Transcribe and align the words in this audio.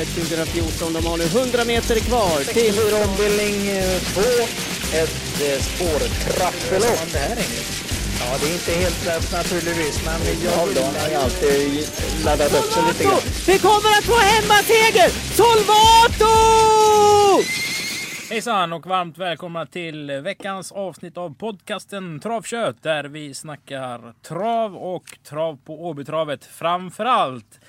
Travet 0.00 0.14
2014. 0.14 0.92
De 0.92 1.06
har 1.06 1.16
nu 1.18 1.24
100 1.24 1.64
meter 1.64 2.00
kvar 2.00 2.38
till... 2.38 2.74
64 2.74 3.04
ombildning 3.08 3.56
2. 4.14 4.20
Ett 5.00 5.40
eh, 5.46 5.60
spårtrappelopp. 5.62 7.12
Det 7.12 7.18
här 7.18 7.36
är 7.36 7.90
Ja, 8.20 8.36
det 8.40 8.46
är 8.48 8.52
inte 8.52 8.72
helt 8.72 9.06
lätt 9.06 9.32
naturligtvis, 9.32 10.04
men 10.04 10.20
jag 10.44 10.50
har 10.50 10.66
alltid 11.24 11.88
laddat 12.24 12.54
upp 12.54 12.72
sig 12.72 12.82
lite 12.88 13.04
grann. 13.04 13.20
Vi 13.46 13.58
kommer 13.58 13.90
att 13.98 14.04
få 14.04 14.16
hemmaseger! 14.16 15.08
Solvato! 15.38 16.34
Hejsan 18.30 18.72
och 18.72 18.86
varmt 18.86 19.18
välkomna 19.18 19.66
till 19.66 20.10
veckans 20.10 20.72
avsnitt 20.72 21.16
av 21.16 21.34
podcasten 21.34 22.20
Travkött 22.20 22.82
där 22.82 23.04
vi 23.04 23.34
snackar 23.34 24.14
trav 24.22 24.76
och 24.76 25.18
trav 25.28 25.58
på 25.64 25.86
Åbytravet 25.88 26.44
framförallt. 26.44 27.60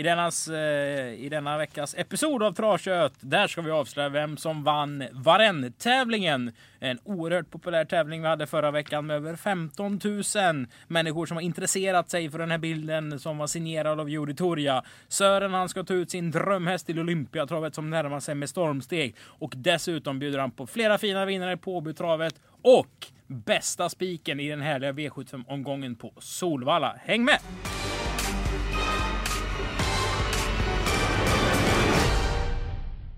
I, 0.00 0.02
dennas, 0.02 0.48
eh, 0.48 1.14
I 1.14 1.28
denna 1.28 1.58
veckas 1.58 1.94
episod 1.98 2.42
av 2.42 2.52
Travkött 2.52 3.12
där 3.20 3.46
ska 3.46 3.62
vi 3.62 3.70
avslöja 3.70 4.08
vem 4.08 4.36
som 4.36 4.64
vann 4.64 5.04
Varenn-tävlingen. 5.12 6.52
En 6.78 6.98
oerhört 7.04 7.50
populär 7.50 7.84
tävling 7.84 8.22
vi 8.22 8.28
hade 8.28 8.46
förra 8.46 8.70
veckan 8.70 9.06
med 9.06 9.16
över 9.16 9.36
15 9.36 10.00
000 10.04 10.66
människor 10.88 11.26
som 11.26 11.36
har 11.36 11.42
intresserat 11.42 12.10
sig 12.10 12.30
för 12.30 12.38
den 12.38 12.50
här 12.50 12.58
bilden 12.58 13.20
som 13.20 13.38
var 13.38 13.46
signerad 13.46 14.00
av 14.00 14.10
Juri 14.10 14.34
Torja. 14.34 14.84
Sören 15.08 15.54
han 15.54 15.68
ska 15.68 15.84
ta 15.84 15.94
ut 15.94 16.10
sin 16.10 16.30
drömhäst 16.30 16.86
till 16.86 16.98
Olympiatravet 16.98 17.74
som 17.74 17.90
närmar 17.90 18.20
sig 18.20 18.34
med 18.34 18.48
stormsteg 18.48 19.16
och 19.22 19.52
dessutom 19.56 20.18
bjuder 20.18 20.38
han 20.38 20.50
på 20.50 20.66
flera 20.66 20.98
fina 20.98 21.24
vinnare 21.24 21.56
på 21.56 21.76
Åbytravet 21.76 22.34
och 22.62 23.06
bästa 23.26 23.88
spiken 23.88 24.40
i 24.40 24.48
den 24.48 24.60
härliga 24.60 24.92
V75-omgången 24.92 25.96
på 25.96 26.12
Solvalla. 26.18 26.96
Häng 27.04 27.24
med! 27.24 27.38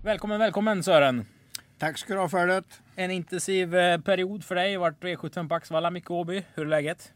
Välkommen, 0.05 0.39
välkommen 0.39 0.83
Sören! 0.83 1.27
Tack 1.79 1.99
ska 1.99 2.15
du 2.15 2.21
ha 2.21 2.29
för 2.29 2.47
det. 2.47 2.63
En 2.97 3.11
intensiv 3.11 3.77
eh, 3.77 4.01
period 4.01 4.45
för 4.45 4.55
dig. 4.55 4.77
Vart 4.77 5.03
V75 5.05 5.49
på 5.49 5.55
Axvalla, 5.55 5.91
mycket 5.91 6.11
Åby. 6.11 6.45
Hur 6.55 6.65
är 6.65 6.71
läget? 6.71 7.13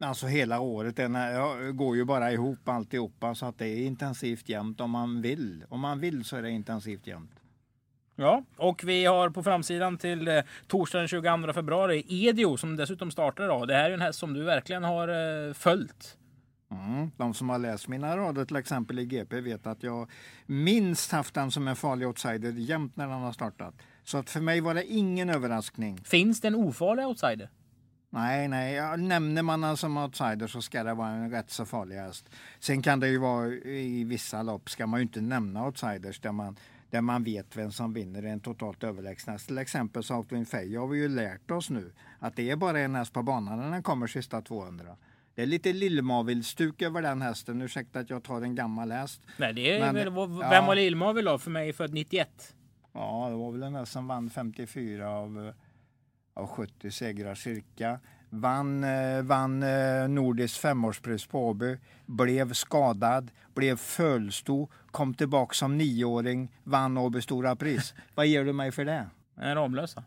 Alltså 0.00 0.26
hela 0.26 0.60
året 0.60 0.96
den 0.96 1.14
här, 1.14 1.72
går 1.72 1.96
ju 1.96 2.04
bara 2.04 2.32
ihop 2.32 2.68
alltihopa 2.68 3.34
så 3.34 3.46
att 3.46 3.58
det 3.58 3.66
är 3.66 3.86
intensivt 3.86 4.48
jämt 4.48 4.80
om 4.80 4.90
man 4.90 5.22
vill. 5.22 5.64
Om 5.68 5.80
man 5.80 6.00
vill 6.00 6.24
så 6.24 6.36
är 6.36 6.42
det 6.42 6.50
intensivt 6.50 7.06
jämt. 7.06 7.32
Ja, 8.16 8.42
och 8.56 8.84
vi 8.84 9.04
har 9.04 9.30
på 9.30 9.42
framsidan 9.42 9.98
till 9.98 10.28
eh, 10.28 10.40
torsdagen 10.66 11.02
den 11.02 11.08
22 11.42 11.52
februari 11.52 12.04
Edio 12.08 12.56
som 12.56 12.76
dessutom 12.76 13.10
startar 13.10 13.44
idag. 13.44 13.68
Det 13.68 13.74
här 13.74 13.90
är 13.90 13.94
en 13.94 14.00
häst 14.00 14.18
som 14.18 14.34
du 14.34 14.42
verkligen 14.42 14.84
har 14.84 15.08
eh, 15.08 15.52
följt. 15.54 16.18
Mm. 16.70 17.10
De 17.16 17.34
som 17.34 17.48
har 17.48 17.58
läst 17.58 17.88
mina 17.88 18.16
rader 18.16 18.44
till 18.44 18.56
exempel 18.56 18.98
i 18.98 19.06
GP 19.06 19.40
vet 19.40 19.66
att 19.66 19.82
jag 19.82 20.10
minst 20.46 21.12
haft 21.12 21.34
den 21.34 21.50
som 21.50 21.68
en 21.68 21.76
farlig 21.76 22.06
outsider 22.06 22.52
jämt 22.52 22.96
när 22.96 23.08
den 23.08 23.18
har 23.18 23.32
startat. 23.32 23.74
Så 24.04 24.18
att 24.18 24.30
för 24.30 24.40
mig 24.40 24.60
var 24.60 24.74
det 24.74 24.84
ingen 24.84 25.30
överraskning. 25.30 25.98
Finns 26.04 26.40
det 26.40 26.48
en 26.48 26.54
ofarlig 26.54 27.06
outsider? 27.06 27.50
Nej, 28.10 28.48
nej, 28.48 28.98
nämner 28.98 29.42
man 29.42 29.60
den 29.60 29.76
som 29.76 29.96
outsider 29.96 30.46
så 30.46 30.62
ska 30.62 30.84
det 30.84 30.94
vara 30.94 31.08
en 31.08 31.30
rätt 31.30 31.50
så 31.50 31.66
farlig 31.66 31.96
häst. 31.96 32.30
Sen 32.60 32.82
kan 32.82 33.00
det 33.00 33.08
ju 33.08 33.18
vara 33.18 33.48
i 33.48 34.04
vissa 34.04 34.42
lopp 34.42 34.70
ska 34.70 34.86
man 34.86 35.00
ju 35.00 35.02
inte 35.02 35.20
nämna 35.20 35.66
outsiders 35.66 36.20
där 36.20 36.32
man, 36.32 36.56
där 36.90 37.00
man 37.00 37.24
vet 37.24 37.56
vem 37.56 37.72
som 37.72 37.92
vinner 37.92 38.22
en 38.22 38.40
totalt 38.40 38.84
överlägsen 38.84 39.32
häst. 39.32 39.46
Till 39.46 39.58
exempel 39.58 40.02
Southwind 40.02 40.48
Fay 40.48 40.76
har 40.76 40.86
vi 40.86 40.98
ju 40.98 41.08
lärt 41.08 41.50
oss 41.50 41.70
nu 41.70 41.92
att 42.18 42.36
det 42.36 42.50
är 42.50 42.56
bara 42.56 42.80
en 42.80 42.94
häst 42.94 43.12
på 43.12 43.22
banan 43.22 43.58
när 43.58 43.70
den 43.70 43.82
kommer 43.82 44.06
sista 44.06 44.40
200. 44.40 44.96
Det 45.38 45.42
är 45.42 45.46
lite 45.46 45.72
lillmavilstuk 45.72 46.82
över 46.82 47.02
den 47.02 47.22
hästen. 47.22 47.62
Ursäkta 47.62 47.98
att 48.00 48.10
jag 48.10 48.22
tar 48.22 48.42
en 48.42 48.54
gammal 48.54 48.90
häst. 48.92 49.22
Nej, 49.36 49.54
det 49.54 49.70
är 49.76 49.80
Men- 49.80 49.94
väl, 49.94 50.04
vem 50.38 50.40
ja. 50.52 50.64
var 50.66 50.74
Lillmavil 50.74 51.24
då? 51.24 51.38
För 51.38 51.50
mig 51.50 51.72
född 51.72 51.92
91. 51.94 52.54
Ja, 52.92 53.28
det 53.30 53.36
var 53.36 53.52
väl 53.52 53.62
en 53.62 53.74
häst 53.74 53.92
som 53.92 54.06
vann 54.08 54.30
54 54.30 55.10
av, 55.10 55.52
av 56.34 56.46
70 56.46 56.90
segrar 56.90 57.34
cirka. 57.34 58.00
Vann, 58.30 58.84
eh, 58.84 59.22
vann 59.22 59.62
eh, 59.62 60.08
Nordiskt 60.08 60.58
femårspris 60.58 61.26
på 61.26 61.48
Åby. 61.48 61.78
Blev 62.06 62.52
skadad, 62.52 63.30
blev 63.54 63.76
fölstor, 63.76 64.68
kom 64.90 65.14
tillbaka 65.14 65.54
som 65.54 65.78
nioåring, 65.78 66.52
vann 66.64 66.98
Åby 66.98 67.20
stora 67.22 67.56
pris. 67.56 67.94
Vad 68.14 68.26
ger 68.26 68.44
du 68.44 68.52
mig 68.52 68.72
för 68.72 68.84
det? 68.84 69.06
En 69.36 69.54
Ramlösa. 69.54 70.04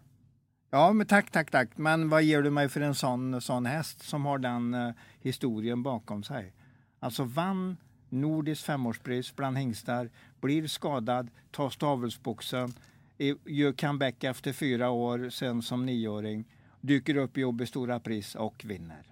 Ja, 0.74 0.94
men 0.94 1.08
tack, 1.08 1.32
tack, 1.32 1.52
tack. 1.52 1.70
Men 1.76 2.10
vad 2.10 2.24
ger 2.24 2.42
du 2.42 2.50
mig 2.50 2.70
för 2.70 2.82
en 2.82 2.96
sån, 2.96 3.42
sån 3.42 3.66
häst 3.66 4.04
som 4.04 4.26
har 4.26 4.38
den 4.38 4.74
eh, 4.74 4.92
historien 5.20 5.84
bakom 5.84 6.24
sig? 6.24 6.54
Alltså 7.00 7.24
vann 7.24 7.78
Nordiskt 8.10 8.66
femårspris 8.66 9.36
bland 9.36 9.58
hingstar, 9.58 10.10
blir 10.42 10.68
skadad, 10.68 11.30
tar 11.52 11.70
stavelsboxen, 11.70 12.74
gör 13.46 13.74
comeback 13.74 14.24
efter 14.24 14.54
fyra 14.54 14.90
år, 14.90 15.30
sen 15.30 15.62
som 15.62 15.86
nioåring, 15.86 16.46
dyker 16.82 17.16
upp 17.16 17.38
i 17.38 17.44
Åby 17.44 17.66
stora 17.66 18.00
pris 18.00 18.36
och 18.36 18.66
vinner. 18.66 19.04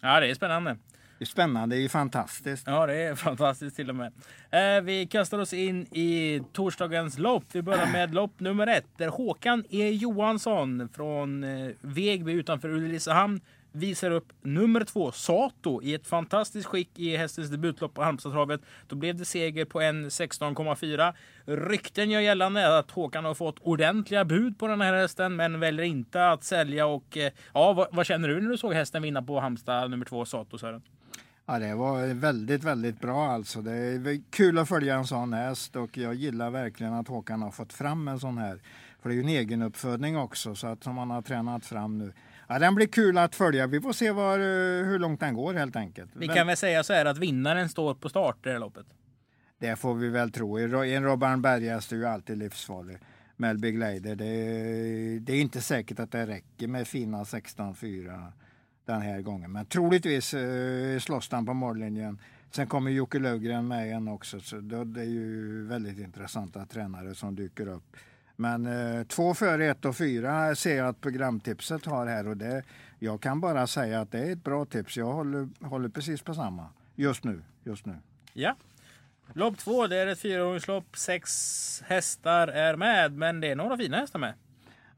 Ja, 0.00 0.20
det 0.20 0.30
är 0.30 0.34
spännande. 0.34 0.76
Det 1.20 1.24
är 1.24 1.26
spännande, 1.26 1.76
det 1.76 1.80
är 1.80 1.82
ju 1.82 1.88
fantastiskt. 1.88 2.66
Ja, 2.66 2.86
det 2.86 2.94
är 2.94 3.14
fantastiskt 3.14 3.76
till 3.76 3.90
och 3.90 3.96
med. 3.96 4.12
Eh, 4.50 4.82
vi 4.82 5.06
kastar 5.06 5.38
oss 5.38 5.52
in 5.52 5.86
i 5.86 6.42
torsdagens 6.52 7.18
lopp. 7.18 7.44
Vi 7.52 7.62
börjar 7.62 7.86
med 7.86 8.14
lopp 8.14 8.40
nummer 8.40 8.66
ett 8.66 8.86
där 8.96 9.08
Håkan 9.08 9.64
E 9.70 9.90
Johansson 9.90 10.88
från 10.94 11.44
eh, 11.44 11.70
Vegby 11.80 12.32
utanför 12.32 12.68
Ulricehamn 12.68 13.40
visar 13.72 14.10
upp 14.10 14.32
nummer 14.42 14.84
två, 14.84 15.12
Sato, 15.12 15.82
i 15.82 15.94
ett 15.94 16.06
fantastiskt 16.06 16.66
skick 16.66 16.98
i 16.98 17.16
hästens 17.16 17.50
debutlopp 17.50 17.94
på 17.94 18.02
Halmstadstravet. 18.02 18.60
Då 18.88 18.96
blev 18.96 19.16
det 19.16 19.24
seger 19.24 19.64
på 19.64 19.80
en 19.80 20.08
16,4. 20.08 21.14
Rykten 21.44 22.10
gör 22.10 22.20
gällande 22.20 22.78
att 22.78 22.90
Håkan 22.90 23.24
har 23.24 23.34
fått 23.34 23.58
ordentliga 23.58 24.24
bud 24.24 24.58
på 24.58 24.66
den 24.66 24.80
här 24.80 24.94
hästen, 24.94 25.36
men 25.36 25.60
väljer 25.60 25.84
inte 25.84 26.30
att 26.30 26.44
sälja. 26.44 26.86
Och 26.86 27.16
eh, 27.16 27.32
ja, 27.54 27.72
vad, 27.72 27.88
vad 27.92 28.06
känner 28.06 28.28
du 28.28 28.40
när 28.40 28.50
du 28.50 28.58
såg 28.58 28.74
hästen 28.74 29.02
vinna 29.02 29.22
på 29.22 29.40
Halmstad 29.40 29.90
nummer 29.90 30.04
två, 30.04 30.24
Sato, 30.24 30.58
Sören? 30.58 30.82
Ja, 31.50 31.58
det 31.58 31.74
var 31.74 32.14
väldigt, 32.14 32.64
väldigt 32.64 33.00
bra 33.00 33.30
alltså. 33.30 33.62
Det 33.62 33.72
är 33.72 34.30
kul 34.30 34.58
att 34.58 34.68
följa 34.68 34.94
en 34.94 35.06
sån 35.06 35.32
häst 35.32 35.76
och 35.76 35.98
jag 35.98 36.14
gillar 36.14 36.50
verkligen 36.50 36.94
att 36.94 37.08
Håkan 37.08 37.42
har 37.42 37.50
fått 37.50 37.72
fram 37.72 38.08
en 38.08 38.20
sån 38.20 38.38
här. 38.38 38.60
För 39.02 39.08
det 39.08 39.14
är 39.14 39.16
ju 39.16 39.22
en 39.22 39.28
egenuppfödning 39.28 40.16
också 40.16 40.54
så 40.54 40.66
att 40.66 40.84
som 40.84 40.98
han 40.98 41.10
har 41.10 41.22
tränat 41.22 41.66
fram 41.66 41.98
nu. 41.98 42.12
Ja, 42.48 42.58
den 42.58 42.74
blir 42.74 42.86
kul 42.86 43.18
att 43.18 43.34
följa. 43.34 43.66
Vi 43.66 43.80
får 43.80 43.92
se 43.92 44.10
var, 44.10 44.38
eh, 44.38 44.86
hur 44.86 44.98
långt 44.98 45.20
den 45.20 45.34
går 45.34 45.54
helt 45.54 45.76
enkelt. 45.76 46.10
Vi 46.14 46.28
kan 46.28 46.46
väl 46.46 46.56
säga 46.56 46.82
så 46.82 46.92
här 46.92 47.04
att 47.04 47.18
vinnaren 47.18 47.68
står 47.68 47.94
på 47.94 48.08
start 48.08 48.36
i 48.36 48.40
det 48.42 48.52
här 48.52 48.60
loppet. 48.60 48.86
Det 49.58 49.76
får 49.76 49.94
vi 49.94 50.08
väl 50.08 50.32
tro. 50.32 50.58
En 50.58 51.04
Robban 51.04 51.42
Berghäst 51.42 51.92
är 51.92 51.96
ju 51.96 52.06
alltid 52.06 52.38
livsfarlig. 52.38 52.98
Melby 53.36 53.72
Glader, 53.72 54.14
det, 54.14 55.18
det 55.18 55.32
är 55.32 55.40
inte 55.40 55.60
säkert 55.60 55.98
att 55.98 56.12
det 56.12 56.26
räcker 56.26 56.68
med 56.68 56.88
fina 56.88 57.24
16-4 57.24 58.32
den 58.90 59.02
här 59.02 59.20
gången. 59.20 59.52
Men 59.52 59.66
troligtvis 59.66 60.34
eh, 60.34 60.98
slåss 60.98 61.28
den 61.28 61.46
på 61.46 61.54
mållinjen. 61.54 62.18
Sen 62.50 62.66
kommer 62.66 62.90
Jocke 62.90 63.18
Lövgren 63.18 63.68
med 63.68 63.86
igen 63.86 64.08
också. 64.08 64.40
Så 64.40 64.56
det, 64.56 64.84
det 64.84 65.00
är 65.00 65.04
ju 65.04 65.64
väldigt 65.66 65.98
intressanta 65.98 66.66
tränare 66.66 67.14
som 67.14 67.34
dyker 67.34 67.68
upp. 67.68 67.96
Men 68.36 68.66
eh, 68.66 69.04
två 69.06 69.34
före 69.34 69.66
ett 69.66 69.84
och 69.84 69.96
fyra 69.96 70.54
ser 70.54 70.76
jag 70.76 70.88
att 70.88 71.00
programtipset 71.00 71.86
har 71.86 72.06
här. 72.06 72.26
Och 72.26 72.36
det, 72.36 72.62
jag 72.98 73.20
kan 73.20 73.40
bara 73.40 73.66
säga 73.66 74.00
att 74.00 74.12
det 74.12 74.18
är 74.18 74.32
ett 74.32 74.44
bra 74.44 74.64
tips. 74.64 74.96
Jag 74.96 75.12
håller, 75.12 75.48
håller 75.60 75.88
precis 75.88 76.22
på 76.22 76.34
samma 76.34 76.68
just 76.94 77.24
nu. 77.24 77.42
Just 77.64 77.86
nu. 77.86 77.96
Ja. 78.32 78.56
Lopp 79.32 79.58
två, 79.58 79.86
det 79.86 79.96
är 79.96 80.06
ett 80.06 80.18
fyraåringslopp. 80.18 80.96
Sex 80.96 81.82
hästar 81.86 82.48
är 82.48 82.76
med, 82.76 83.12
men 83.12 83.40
det 83.40 83.48
är 83.48 83.56
några 83.56 83.76
fina 83.76 83.96
hästar 83.96 84.18
med. 84.18 84.34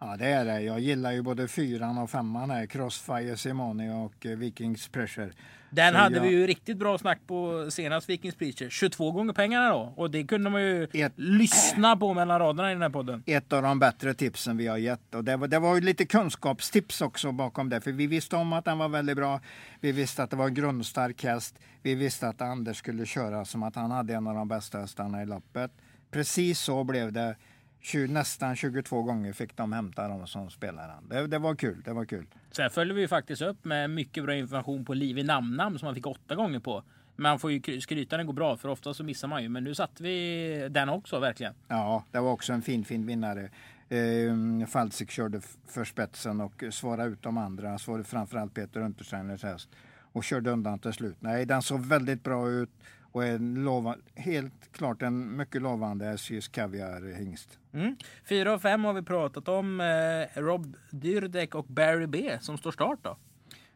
Ja, 0.05 0.17
det 0.17 0.27
är 0.27 0.45
det. 0.45 0.61
Jag 0.61 0.81
gillar 0.81 1.13
ju 1.13 1.23
både 1.23 1.49
fyran 1.49 1.99
och 1.99 2.11
femman 2.11 2.51
här. 2.51 2.67
Crossfire 2.67 3.37
Simone 3.37 3.95
och 3.95 4.27
eh, 4.27 4.37
Vikings 4.37 4.89
Pressure. 4.89 5.31
Den 5.71 5.93
Så 5.93 5.99
hade 5.99 6.17
jag- 6.17 6.23
vi 6.23 6.29
ju 6.31 6.47
riktigt 6.47 6.77
bra 6.77 6.99
snack 6.99 7.19
på 7.27 7.67
senast 7.71 8.09
Vikings 8.09 8.35
Preacher. 8.35 8.69
22 8.71 9.13
gånger 9.13 9.33
pengarna 9.33 9.69
då. 9.69 9.93
Och 9.97 10.11
det 10.11 10.25
kunde 10.25 10.51
man 10.51 10.63
ju 10.63 10.85
Ett- 10.93 11.13
lyssna 11.17 11.97
på 11.97 12.15
mellan 12.15 12.39
raderna 12.39 12.71
i 12.71 12.73
den 12.75 12.83
här 12.83 12.89
podden. 12.91 13.23
Ett 13.27 13.53
av 13.53 13.63
de 13.63 13.79
bättre 13.79 14.15
tipsen 14.15 14.57
vi 14.57 14.67
har 14.67 14.77
gett. 14.77 15.15
Och 15.15 15.25
det, 15.25 15.37
var, 15.37 15.49
det 15.49 15.59
var 15.59 15.75
ju 15.75 15.81
lite 15.81 16.07
kunskapstips 16.07 17.01
också 17.01 17.33
bakom 17.33 17.69
det. 17.69 17.81
För 17.81 17.93
vi 17.93 18.07
visste 18.07 18.37
om 18.37 18.53
att 18.53 18.65
den 18.65 18.79
var 18.79 18.89
väldigt 18.89 19.17
bra. 19.17 19.41
Vi 19.81 19.93
visste 19.93 20.23
att 20.23 20.31
det 20.31 20.37
var 20.37 20.47
en 20.47 20.55
grundstark 20.55 21.25
häst. 21.25 21.59
Vi 21.83 21.95
visste 21.95 22.29
att 22.29 22.41
Anders 22.41 22.77
skulle 22.77 23.07
köra 23.07 23.45
som 23.45 23.63
att 23.63 23.77
han 23.77 23.91
hade 23.91 24.15
en 24.15 24.27
av 24.27 24.35
de 24.35 24.49
bästa 24.49 24.79
hästarna 24.79 25.23
i 25.23 25.27
loppet. 25.27 25.71
Precis 26.11 26.59
så 26.61 26.85
blev 26.85 27.13
det. 27.13 27.37
20, 27.83 28.13
nästan 28.13 28.57
22 28.57 29.03
gånger 29.03 29.33
fick 29.33 29.57
de 29.57 29.73
hämta 29.73 30.09
dem 30.09 30.27
som 30.27 30.51
spelare. 30.51 30.93
Det, 31.11 31.27
det 31.27 31.39
var 31.39 31.55
kul. 31.55 31.83
Det 31.85 31.93
var 31.93 32.05
kul. 32.05 32.27
Sen 32.51 32.71
följer 32.71 32.95
vi 32.95 33.01
ju 33.01 33.09
faktiskt 33.09 33.43
upp 33.43 33.65
med 33.65 33.91
mycket 33.91 34.25
bra 34.25 34.35
information 34.35 34.85
på 34.85 34.95
Liv 34.95 35.19
i 35.19 35.23
namnnamn 35.23 35.79
som 35.79 35.87
man 35.87 35.95
fick 35.95 36.07
åtta 36.07 36.35
gånger 36.35 36.61
på. 36.61 36.83
Man 37.17 37.39
får 37.39 37.53
ju 37.53 37.59
kry- 37.59 37.81
skryta 37.81 38.17
det 38.17 38.25
går 38.25 38.33
bra 38.33 38.57
för 38.57 38.69
ofta 38.69 38.95
så 38.95 39.05
missar 39.05 39.29
man 39.29 39.43
ju. 39.43 39.49
Men 39.49 39.65
nu 39.65 39.75
satte 39.75 40.03
vi 40.03 40.69
den 40.71 40.89
också 40.89 41.19
verkligen. 41.19 41.55
Ja, 41.69 42.05
det 42.11 42.21
var 42.21 42.31
också 42.31 42.53
en 42.53 42.63
fin, 42.63 42.85
fin 42.85 43.07
vinnare. 43.07 43.51
Eh, 43.89 44.67
Falsik 44.69 45.11
körde 45.11 45.41
för 45.69 45.85
spetsen 45.85 46.41
och 46.41 46.65
svarade 46.71 47.09
ut 47.09 47.23
de 47.23 47.39
andra. 47.39 47.79
Svarade 47.79 48.05
framförallt 48.05 48.55
Peter 48.55 48.81
Untersteiners 48.81 49.43
häst 49.43 49.69
och 50.13 50.25
körde 50.25 50.51
undan 50.51 50.79
till 50.79 50.93
slut. 50.93 51.17
Nej, 51.21 51.47
den 51.47 51.63
såg 51.63 51.81
väldigt 51.87 52.23
bra 52.23 52.51
ut 52.51 52.71
och 53.13 53.25
en 53.25 53.55
lova, 53.55 53.97
helt 54.15 54.73
klart 54.73 55.03
en 55.03 55.37
mycket 55.37 55.63
lovande 55.63 56.07
SJs 56.07 56.49
Kaviar 56.49 57.19
hingst. 57.19 57.59
Mm. 57.73 57.97
Fyra 58.29 58.55
och 58.55 58.63
fem 58.63 58.85
har 58.85 58.93
vi 58.93 59.03
pratat 59.03 59.49
om. 59.49 59.81
Eh, 59.81 60.41
Rob 60.41 60.77
Dyrdek 60.91 61.55
och 61.55 61.65
Barry 61.65 62.07
B 62.07 62.39
som 62.41 62.59
står 62.59 62.73
start 62.73 62.99
då. 63.03 63.17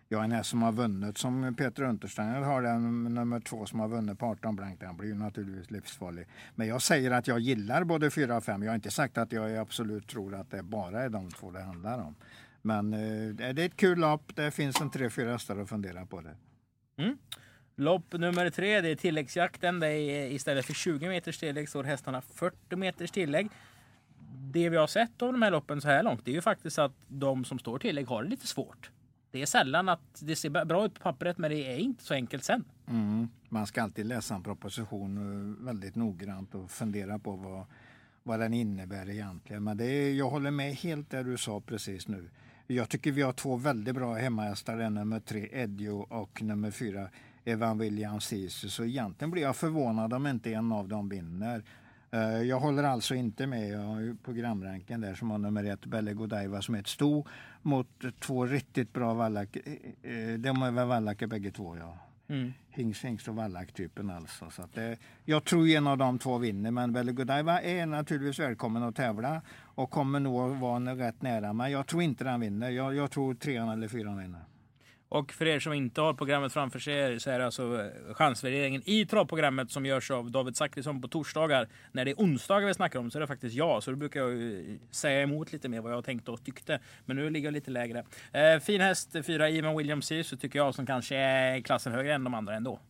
Ja, 0.08 0.24
en 0.24 0.32
häst 0.32 0.50
som 0.50 0.62
har 0.62 0.72
vunnit 0.72 1.18
som 1.18 1.54
Peter 1.58 1.82
Untersteiner 1.82 2.40
har 2.40 2.62
den 2.62 3.04
nummer 3.04 3.40
två 3.40 3.66
som 3.66 3.80
har 3.80 3.88
vunnit 3.88 4.18
på 4.18 4.26
18 4.26 4.56
blankt. 4.56 4.80
Den 4.80 4.96
blir 4.96 5.08
ju 5.08 5.14
naturligtvis 5.14 5.70
livsfarlig. 5.70 6.26
Men 6.54 6.66
jag 6.66 6.82
säger 6.82 7.10
att 7.10 7.26
jag 7.26 7.40
gillar 7.40 7.84
både 7.84 8.10
fyra 8.10 8.36
och 8.36 8.44
fem. 8.44 8.62
Jag 8.62 8.70
har 8.70 8.74
inte 8.74 8.90
sagt 8.90 9.18
att 9.18 9.32
jag 9.32 9.56
absolut 9.56 10.08
tror 10.08 10.34
att 10.34 10.50
det 10.50 10.62
bara 10.62 11.02
är 11.02 11.08
de 11.08 11.30
två 11.30 11.50
det 11.50 11.62
handlar 11.62 11.98
om. 11.98 12.14
Men 12.62 12.92
eh, 12.92 13.34
det 13.34 13.44
är 13.44 13.58
ett 13.58 13.76
kul 13.76 13.98
lopp. 13.98 14.36
Det 14.36 14.50
finns 14.50 14.80
en 14.80 14.90
tre, 14.90 15.10
fyra 15.10 15.32
hästar 15.32 15.56
att 15.58 15.68
fundera 15.68 16.06
på 16.06 16.20
det. 16.20 16.36
Mm. 17.02 17.18
Lopp 17.78 18.12
nummer 18.12 18.50
tre, 18.50 18.80
det 18.80 18.88
är 18.88 18.96
tilläggsjakten. 18.96 19.80
Det 19.80 19.88
är 19.88 20.26
eh, 20.26 20.34
istället 20.34 20.66
för 20.66 20.74
20 20.74 21.08
meters 21.08 21.38
tillägg 21.38 21.68
står 21.68 21.84
hästarna 21.84 22.20
40 22.20 22.76
meters 22.76 23.10
tillägg. 23.10 23.48
Det 24.52 24.68
vi 24.68 24.76
har 24.76 24.86
sett 24.86 25.22
av 25.22 25.32
de 25.32 25.42
här 25.42 25.50
loppen 25.50 25.80
så 25.80 25.88
här 25.88 26.02
långt, 26.02 26.24
det 26.24 26.30
är 26.30 26.34
ju 26.34 26.40
faktiskt 26.40 26.78
att 26.78 26.92
de 27.08 27.44
som 27.44 27.58
står 27.58 27.78
tillägg 27.78 28.06
har 28.06 28.22
det 28.22 28.28
lite 28.28 28.46
svårt. 28.46 28.90
Det 29.30 29.42
är 29.42 29.46
sällan 29.46 29.88
att 29.88 30.20
det 30.20 30.36
ser 30.36 30.64
bra 30.64 30.86
ut 30.86 30.94
på 30.94 31.00
pappret, 31.00 31.38
men 31.38 31.50
det 31.50 31.72
är 31.72 31.76
inte 31.76 32.04
så 32.04 32.14
enkelt 32.14 32.44
sen. 32.44 32.64
Mm. 32.88 33.28
Man 33.48 33.66
ska 33.66 33.82
alltid 33.82 34.06
läsa 34.06 34.34
en 34.34 34.42
proposition 34.42 35.16
eh, 35.16 35.64
väldigt 35.64 35.94
noggrant 35.94 36.54
och 36.54 36.70
fundera 36.70 37.18
på 37.18 37.36
vad, 37.36 37.66
vad 38.22 38.40
den 38.40 38.54
innebär 38.54 39.10
egentligen. 39.10 39.64
Men 39.64 39.76
det 39.76 39.84
är, 39.84 40.14
jag 40.14 40.30
håller 40.30 40.50
med 40.50 40.74
helt 40.74 41.10
där 41.10 41.24
du 41.24 41.36
sa 41.36 41.60
precis 41.60 42.08
nu. 42.08 42.30
Jag 42.66 42.88
tycker 42.88 43.12
vi 43.12 43.22
har 43.22 43.32
två 43.32 43.56
väldigt 43.56 43.94
bra 43.94 44.14
hemmahästar, 44.14 44.90
nummer 44.90 45.20
tre 45.20 45.48
Edjo 45.52 45.98
och 45.98 46.42
nummer 46.42 46.70
fyra 46.70 47.08
Evan 47.46 47.78
Williams 47.78 48.24
Sisu. 48.24 48.68
Så 48.68 48.84
egentligen 48.84 49.30
blir 49.30 49.42
jag 49.42 49.56
förvånad 49.56 50.12
om 50.12 50.26
inte 50.26 50.52
en 50.52 50.72
av 50.72 50.88
dem 50.88 51.08
vinner. 51.08 51.62
Eh, 52.10 52.42
jag 52.42 52.60
håller 52.60 52.82
alltså 52.82 53.14
inte 53.14 53.46
med 53.46 53.68
jag 53.68 54.16
programranken 54.24 55.00
där 55.00 55.14
som 55.14 55.30
har 55.30 55.38
nummer 55.38 55.64
ett, 55.64 55.86
Belle 55.86 56.12
Godiva 56.12 56.62
som 56.62 56.74
är 56.74 56.78
ett 56.78 56.86
sto 56.86 57.26
mot 57.62 57.88
två 58.20 58.46
riktigt 58.46 58.92
bra 58.92 59.14
vallack. 59.14 59.56
Eh, 59.56 59.72
eh, 60.12 60.38
de 60.38 60.62
är 60.62 60.70
väl 60.70 60.88
vallacker 60.88 61.26
bägge 61.26 61.50
två 61.50 61.76
ja. 61.76 61.98
Mm. 62.28 62.52
Hingst, 62.70 63.04
hingst 63.04 63.28
och 63.28 63.34
vallack-typen 63.34 64.10
alltså. 64.10 64.50
Så 64.50 64.62
det, 64.74 64.98
jag 65.24 65.44
tror 65.44 65.68
en 65.68 65.86
av 65.86 65.98
de 65.98 66.18
två 66.18 66.38
vinner, 66.38 66.70
men 66.70 66.92
Belle 66.92 67.12
Godiva 67.12 67.62
är 67.62 67.86
naturligtvis 67.86 68.38
välkommen 68.38 68.82
att 68.82 68.96
tävla 68.96 69.42
och 69.58 69.90
kommer 69.90 70.20
nog 70.20 70.56
vara 70.56 70.96
rätt 70.96 71.22
nära. 71.22 71.52
Men 71.52 71.70
jag 71.70 71.86
tror 71.86 72.02
inte 72.02 72.24
den 72.24 72.40
vinner. 72.40 72.70
Jag, 72.70 72.94
jag 72.94 73.10
tror 73.10 73.34
trean 73.34 73.68
eller 73.68 73.88
fyran 73.88 74.18
vinner. 74.18 74.40
Och 75.08 75.32
för 75.32 75.46
er 75.46 75.60
som 75.60 75.72
inte 75.72 76.00
har 76.00 76.14
programmet 76.14 76.52
framför 76.52 76.78
sig 76.78 77.20
så 77.20 77.30
är 77.30 77.38
det 77.38 77.44
alltså 77.44 77.80
eh, 77.80 78.14
chansvärderingen 78.14 78.82
i 78.84 79.06
travprogrammet 79.06 79.70
som 79.70 79.86
görs 79.86 80.10
av 80.10 80.30
David 80.30 80.56
Zackrisson 80.56 81.00
på 81.00 81.08
torsdagar. 81.08 81.68
När 81.92 82.04
det 82.04 82.10
är 82.10 82.14
onsdagar 82.14 82.66
vi 82.66 82.74
snackar 82.74 82.98
om 82.98 83.10
så 83.10 83.18
är 83.18 83.20
det 83.20 83.26
faktiskt 83.26 83.54
jag. 83.54 83.82
Så 83.82 83.90
då 83.90 83.96
brukar 83.96 84.20
jag 84.20 84.62
säga 84.90 85.22
emot 85.22 85.52
lite 85.52 85.68
mer 85.68 85.80
vad 85.80 85.92
jag 85.92 86.04
tänkte 86.04 86.30
och 86.30 86.44
tyckte. 86.44 86.80
Men 87.04 87.16
nu 87.16 87.30
ligger 87.30 87.46
jag 87.46 87.52
lite 87.52 87.70
lägre. 87.70 88.04
Eh, 88.32 88.60
fin 88.60 88.80
häst, 88.80 89.16
fyra 89.26 89.50
Ivan 89.50 89.76
Williams 89.76 90.12
så 90.24 90.36
tycker 90.36 90.58
jag 90.58 90.74
som 90.74 90.86
kanske 90.86 91.16
är 91.16 91.60
klassen 91.60 91.92
högre 91.92 92.14
än 92.14 92.24
de 92.24 92.34
andra 92.34 92.54
ändå. 92.54 92.80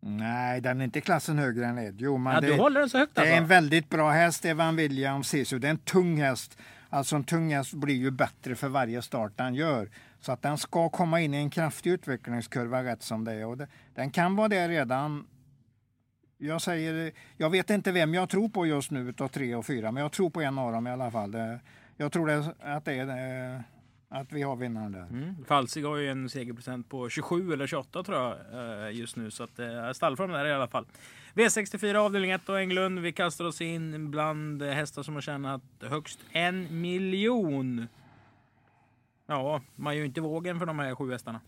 Nej, 0.00 0.60
den 0.60 0.80
är 0.80 0.84
inte 0.84 1.00
klassen 1.00 1.38
högre 1.38 1.66
än 1.66 1.78
Edio. 1.78 2.16
Men 2.16 2.34
ja, 2.34 2.40
det, 2.40 2.46
du 2.46 2.56
håller 2.56 2.80
den 2.80 2.90
så 2.90 2.98
högt 2.98 3.18
alltså. 3.18 3.28
Det 3.28 3.32
är 3.32 3.36
en 3.36 3.42
alltså? 3.42 3.54
väldigt 3.54 3.88
bra 3.88 4.10
häst, 4.10 4.44
Evan 4.44 4.76
Williams 4.76 5.28
Sisu. 5.28 5.58
Det 5.58 5.66
är 5.66 5.70
en 5.70 5.78
tung 5.78 6.20
häst. 6.20 6.58
Alltså 6.90 7.16
en 7.16 7.24
tung 7.24 7.54
häst 7.54 7.74
blir 7.74 7.94
ju 7.94 8.10
bättre 8.10 8.54
för 8.54 8.68
varje 8.68 9.02
start 9.02 9.32
den 9.36 9.54
gör. 9.54 9.88
Så 10.20 10.32
att 10.32 10.42
den 10.42 10.58
ska 10.58 10.88
komma 10.88 11.20
in 11.20 11.34
i 11.34 11.36
en 11.36 11.50
kraftig 11.50 11.90
utvecklingskurva 11.90 12.84
rätt 12.84 13.02
som 13.02 13.24
det 13.24 13.32
är. 13.32 13.46
Och 13.46 13.56
det, 13.56 13.68
den 13.94 14.10
kan 14.10 14.36
vara 14.36 14.48
det 14.48 14.68
redan. 14.68 15.26
Jag 16.38 16.62
säger, 16.62 17.12
jag 17.36 17.50
vet 17.50 17.70
inte 17.70 17.92
vem 17.92 18.14
jag 18.14 18.28
tror 18.28 18.48
på 18.48 18.66
just 18.66 18.90
nu 18.90 19.08
utav 19.08 19.28
tre 19.28 19.54
och 19.54 19.66
fyra, 19.66 19.92
men 19.92 20.02
jag 20.02 20.12
tror 20.12 20.30
på 20.30 20.40
en 20.40 20.58
av 20.58 20.72
dem 20.72 20.86
i 20.86 20.90
alla 20.90 21.10
fall. 21.10 21.30
Det, 21.30 21.60
jag 21.96 22.12
tror 22.12 22.26
det, 22.26 22.54
att 22.60 22.84
det 22.84 22.92
är 22.92 23.64
att 24.10 24.32
vi 24.32 24.42
har 24.42 24.56
vinnaren 24.56 24.92
där. 24.92 25.06
Mm. 25.10 25.44
Falsig 25.48 25.84
har 25.84 25.96
ju 25.96 26.08
en 26.08 26.28
segerprocent 26.28 26.88
på 26.88 27.08
27 27.08 27.52
eller 27.52 27.66
28 27.66 28.02
tror 28.02 28.18
jag 28.18 28.36
eh, 28.86 28.96
just 28.96 29.16
nu. 29.16 29.30
Så 29.30 29.42
att 29.42 29.58
eh, 29.58 29.92
stallform 29.92 30.30
där 30.30 30.46
i 30.46 30.52
alla 30.52 30.68
fall. 30.68 30.86
V64 31.34 31.94
avdelning 31.94 32.30
1 32.30 32.48
och 32.48 32.60
Englund. 32.60 32.98
Vi 32.98 33.12
kastar 33.12 33.44
oss 33.44 33.60
in 33.60 34.10
bland 34.10 34.62
hästar 34.62 35.02
som 35.02 35.14
har 35.14 35.20
tjänat 35.20 35.62
högst 35.80 36.18
en 36.32 36.80
miljon. 36.80 37.86
Ja, 39.30 39.60
man 39.76 39.94
gör 39.94 40.00
ju 40.00 40.06
inte 40.06 40.20
vågen 40.20 40.58
för 40.58 40.66
de 40.66 40.78
här 40.78 40.94
sju 40.94 41.12
hästarna. 41.12 41.40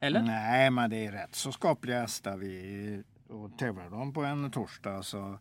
Eller? 0.00 0.22
Nej, 0.22 0.70
men 0.70 0.90
det 0.90 1.06
är 1.06 1.12
rätt 1.12 1.34
så 1.34 1.52
skapliga 1.52 2.00
hästar. 2.00 2.36
Vi, 2.36 3.02
och 3.28 3.58
tävlar 3.58 3.90
de 3.90 4.12
på 4.12 4.24
en 4.24 4.50
torsdag 4.50 5.02
så 5.02 5.38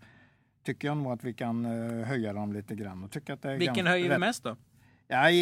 tycker 0.64 0.88
jag 0.88 0.98
nog 0.98 1.12
att 1.12 1.24
vi 1.24 1.34
kan 1.34 1.66
eh, 1.66 2.08
höja 2.08 2.34
dem 2.34 2.54
lite 2.54 2.76
grann. 2.76 3.04
Och 3.04 3.12
tycker 3.12 3.34
att 3.34 3.42
det 3.42 3.52
är 3.52 3.58
Vilken 3.58 3.88
höjer 3.88 4.10
vi 4.10 4.18
mest 4.18 4.44
då? 4.44 4.56
Jag, 5.09 5.33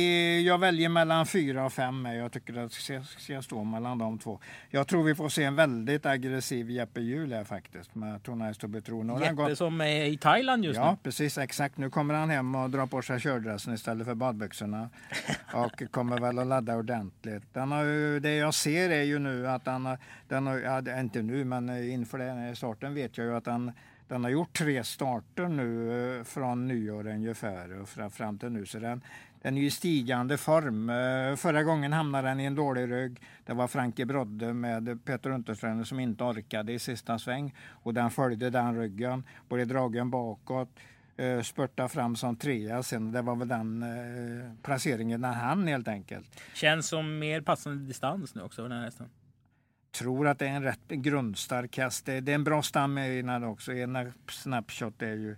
jag 0.41 0.57
väljer 0.57 0.89
mellan 0.89 1.25
fyra 1.25 1.65
och 1.65 1.73
fem. 1.73 2.05
Jag 2.05 2.31
tycker 2.31 2.57
att 2.57 2.71
det 2.87 3.03
ska 3.03 3.41
stå 3.41 3.63
mellan 3.63 3.97
de 3.97 4.19
två. 4.19 4.39
Jag 4.69 4.87
tror 4.87 5.03
vi 5.03 5.15
får 5.15 5.29
se 5.29 5.43
en 5.43 5.55
väldigt 5.55 6.05
aggressiv 6.05 6.69
Jeppe 6.69 7.01
Hjul 7.01 7.33
här 7.33 7.43
faktiskt 7.43 7.95
med 7.95 8.23
Tonais 8.23 8.57
Tobetron. 8.57 9.21
Jeppe 9.21 9.33
gått... 9.33 9.57
som 9.57 9.81
är 9.81 10.05
i 10.05 10.17
Thailand 10.17 10.65
just 10.65 10.77
ja, 10.77 10.83
nu? 10.83 10.89
Ja, 10.89 10.97
precis 11.03 11.37
exakt. 11.37 11.77
Nu 11.77 11.89
kommer 11.89 12.13
han 12.13 12.29
hem 12.29 12.55
och 12.55 12.69
drar 12.69 12.85
på 12.85 13.01
sig 13.01 13.19
kördressen 13.19 13.73
istället 13.73 14.07
för 14.07 14.15
badbyxorna 14.15 14.89
och 15.53 15.91
kommer 15.91 16.19
väl 16.19 16.39
att 16.39 16.47
ladda 16.47 16.75
ordentligt. 16.75 17.53
Den 17.53 17.71
har, 17.71 18.19
det 18.19 18.35
jag 18.35 18.53
ser 18.53 18.89
är 18.89 19.03
ju 19.03 19.19
nu 19.19 19.47
att 19.47 19.65
han 19.65 19.85
har, 19.85 19.97
den 20.27 20.47
har, 20.47 20.57
ja, 20.57 20.99
inte 20.99 21.21
nu 21.21 21.45
men 21.45 21.89
inför 21.89 22.17
den 22.17 22.37
här 22.37 22.53
starten 22.53 22.93
vet 22.93 23.17
jag 23.17 23.27
ju 23.27 23.35
att 23.35 23.45
han 23.45 23.71
den 24.07 24.23
har 24.23 24.31
gjort 24.31 24.57
tre 24.57 24.83
starter 24.83 25.47
nu 25.47 26.17
eh, 26.17 26.23
från 26.23 26.67
nyår 26.67 27.07
ungefär 27.07 27.81
och 27.81 28.13
fram 28.13 28.37
till 28.37 28.49
nu. 28.49 28.65
Så 28.65 28.79
den, 28.79 29.01
den 29.45 29.57
är 29.57 29.61
i 29.61 29.71
stigande 29.71 30.37
form. 30.37 30.89
Eh, 30.89 31.35
förra 31.35 31.63
gången 31.63 31.93
hamnade 31.93 32.27
den 32.27 32.39
i 32.39 32.45
en 32.45 32.55
dålig 32.55 32.91
rygg. 32.91 33.21
Det 33.45 33.53
var 33.53 33.67
Frankie 33.67 34.05
Brodde 34.05 34.53
med 34.53 35.05
Peter 35.05 35.29
Unterströmer 35.29 35.83
som 35.83 35.99
inte 35.99 36.23
orkade 36.23 36.73
i 36.73 36.79
sista 36.79 37.19
sväng. 37.19 37.55
Och 37.69 37.93
den 37.93 38.11
följde 38.11 38.49
den 38.49 38.77
ryggen, 38.77 39.23
både 39.49 39.65
dragen 39.65 40.09
bakåt, 40.09 40.69
eh, 41.17 41.41
spurta 41.41 41.87
fram 41.87 42.15
som 42.15 42.35
trea 42.35 42.83
sen. 42.83 43.11
Det 43.11 43.21
var 43.21 43.35
väl 43.35 43.47
den 43.47 43.83
eh, 43.83 44.51
placeringen 44.63 45.21
den 45.21 45.33
hann 45.33 45.67
helt 45.67 45.87
enkelt. 45.87 46.41
Känns 46.53 46.87
som 46.87 47.19
mer 47.19 47.41
passande 47.41 47.87
distans 47.87 48.35
nu 48.35 48.41
också 48.41 48.61
den 48.61 48.71
här 48.71 48.83
hästen. 48.83 49.09
Tror 49.99 50.27
att 50.27 50.39
det 50.39 50.47
är 50.47 50.51
en 50.51 50.63
rätt 50.63 50.87
grundstark 50.87 51.77
häst. 51.77 52.05
Det, 52.05 52.13
är 52.13 52.29
en 52.29 52.43
bra 52.43 52.61
stam 52.61 52.97
i 52.97 53.21
den 53.21 53.43
också. 53.43 53.73
En 53.73 54.13
snapshot 54.29 55.01
är 55.01 55.15
ju 55.15 55.35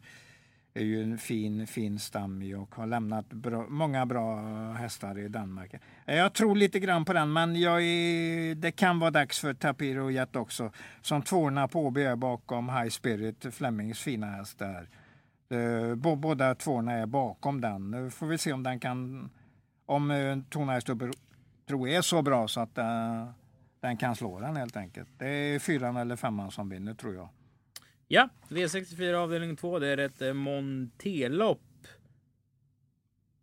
är 0.78 0.84
ju 0.84 1.04
en 1.04 1.18
fin, 1.18 1.68
fin 1.68 2.00
stam 2.00 2.42
i 2.42 2.56
och 2.56 2.76
har 2.76 2.88
lämnat 2.88 3.30
bra, 3.30 3.66
många 3.70 4.06
bra 4.06 4.42
hästar 4.72 5.20
i 5.20 5.28
Danmark. 5.28 5.74
Jag 6.06 6.34
tror 6.34 6.56
lite 6.56 6.80
grann 6.80 7.06
på 7.06 7.14
den, 7.14 7.34
men 7.34 7.60
jag 7.60 7.84
är, 7.84 8.56
det 8.56 8.72
kan 8.72 9.00
vara 9.00 9.12
dags 9.12 9.40
för 9.40 9.54
Tapiro 9.54 10.12
Jet 10.12 10.36
också. 10.36 10.72
Som 11.02 11.22
tvåorna 11.22 11.68
på 11.68 11.86
OB 11.86 12.00
bakom 12.18 12.70
High 12.70 12.90
Spirit, 12.90 13.46
Flemings 13.54 14.00
fina 14.00 14.28
häst 14.28 14.60
där. 14.60 14.90
Eh, 15.50 15.96
båda 15.96 16.56
tvåorna 16.56 16.92
är 16.92 17.06
bakom 17.06 17.62
den. 17.62 17.92
Nu 17.92 18.10
får 18.10 18.28
vi 18.28 18.38
se 18.38 18.54
om 18.54 18.64
den 18.64 18.80
kan, 18.80 19.30
om 19.86 20.12
uh, 20.12 20.44
Tona 20.50 20.82
tror 21.68 21.88
är 21.88 22.02
så 22.02 22.22
bra 22.22 22.48
så 22.48 22.60
att 22.60 22.78
eh, 22.78 23.30
den 23.80 23.98
kan 23.98 24.16
slå 24.16 24.40
den 24.40 24.56
helt 24.56 24.78
enkelt. 24.78 25.10
Det 25.18 25.28
är 25.30 25.60
fyran 25.60 25.98
eller 25.98 26.16
femman 26.16 26.52
som 26.52 26.70
vinner 26.70 26.94
tror 26.94 27.16
jag. 27.16 27.30
Ja, 28.10 28.30
V64 28.50 29.14
avdelning 29.14 29.56
2. 29.56 29.80
Det 29.80 29.88
är 29.88 29.98
ett 29.98 30.22
eh, 30.22 30.34
Montelopp. 30.34 31.62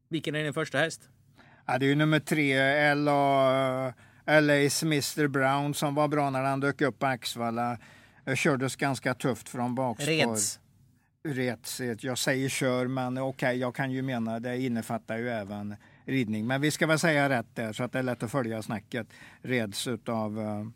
Vilken 0.09 0.35
är 0.35 0.45
din 0.45 0.55
första 0.55 0.79
häst? 0.79 1.09
Ja, 1.67 1.79
det 1.79 1.87
är 1.87 1.89
ju 1.89 1.95
nummer 1.95 2.21
tre, 2.21 2.95
LA, 2.95 3.93
LA's 4.27 4.83
Mr 4.85 5.29
Brown 5.29 5.75
som 5.75 5.95
var 5.95 6.09
bra 6.09 6.31
när 6.31 6.43
han 6.43 6.61
dök 6.61 6.81
upp 6.81 6.99
på 6.99 7.07
Axvalla. 7.07 7.79
Kördes 8.37 8.77
ganska 8.77 9.15
tufft 9.15 9.49
från 9.49 9.75
bakspår. 9.75 10.07
Reds. 10.07 10.61
Reds. 11.25 11.81
Jag 11.81 12.19
säger 12.19 12.49
kör, 12.49 12.87
men 12.87 13.19
okej, 13.19 13.29
okay, 13.29 13.57
jag 13.57 13.75
kan 13.75 13.91
ju 13.91 14.03
mena 14.03 14.41
det 14.41 14.61
innefattar 14.61 15.19
ju 15.19 15.29
även 15.29 15.77
ridning. 16.05 16.47
Men 16.47 16.61
vi 16.61 16.71
ska 16.71 16.87
väl 16.87 16.99
säga 16.99 17.29
rätt 17.29 17.55
där 17.55 17.73
så 17.73 17.85
att 17.85 17.93
det 17.93 17.99
är 17.99 18.03
lätt 18.03 18.23
att 18.23 18.31
följa 18.31 18.63
snacket. 18.63 19.07
Reds 19.43 19.89
utav, 19.89 20.39
uh, 20.39 20.69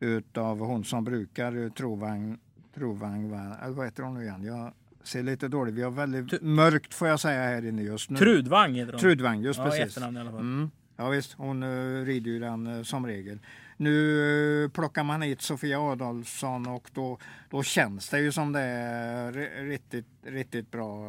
utav 0.00 0.58
hon 0.58 0.84
som 0.84 1.04
brukar 1.04 1.70
trovagn 1.70 2.38
provvagn, 2.78 3.34
eller 3.62 3.74
vad 3.74 3.86
heter 3.86 4.02
hon 4.02 4.14
nu 4.14 4.22
igen? 4.22 4.42
Jag 4.42 4.72
ser 5.02 5.22
lite 5.22 5.48
dåligt. 5.48 5.74
Vi 5.74 5.82
har 5.82 5.90
väldigt 5.90 6.30
T 6.30 6.36
mörkt 6.40 6.94
får 6.94 7.08
jag 7.08 7.20
säga 7.20 7.42
här 7.42 7.64
inne 7.64 7.82
just 7.82 8.10
nu. 8.10 8.18
Trudvang 8.18 8.74
heter 8.74 8.92
hon. 8.92 9.00
Trudvang, 9.00 9.40
just 9.40 9.58
ja, 9.58 9.64
precis. 9.64 9.98
i 9.98 10.04
alla 10.04 10.30
fall. 10.30 10.40
Mm. 10.40 10.70
Ja 10.96 11.08
visst, 11.08 11.32
hon 11.32 11.62
uh, 11.62 12.04
rider 12.04 12.30
ju 12.30 12.38
den 12.38 12.66
uh, 12.66 12.82
som 12.82 13.06
regel. 13.06 13.38
Nu 13.76 13.90
uh, 13.90 14.68
plockar 14.68 15.04
man 15.04 15.22
hit 15.22 15.40
Sofia 15.40 15.80
Adolfsson 15.80 16.66
och 16.66 16.90
då, 16.94 17.18
då 17.50 17.62
känns 17.62 18.08
det 18.08 18.20
ju 18.20 18.32
som 18.32 18.52
det 18.52 18.60
är 18.60 19.32
riktigt, 19.64 20.06
riktigt 20.22 20.70
bra 20.70 21.04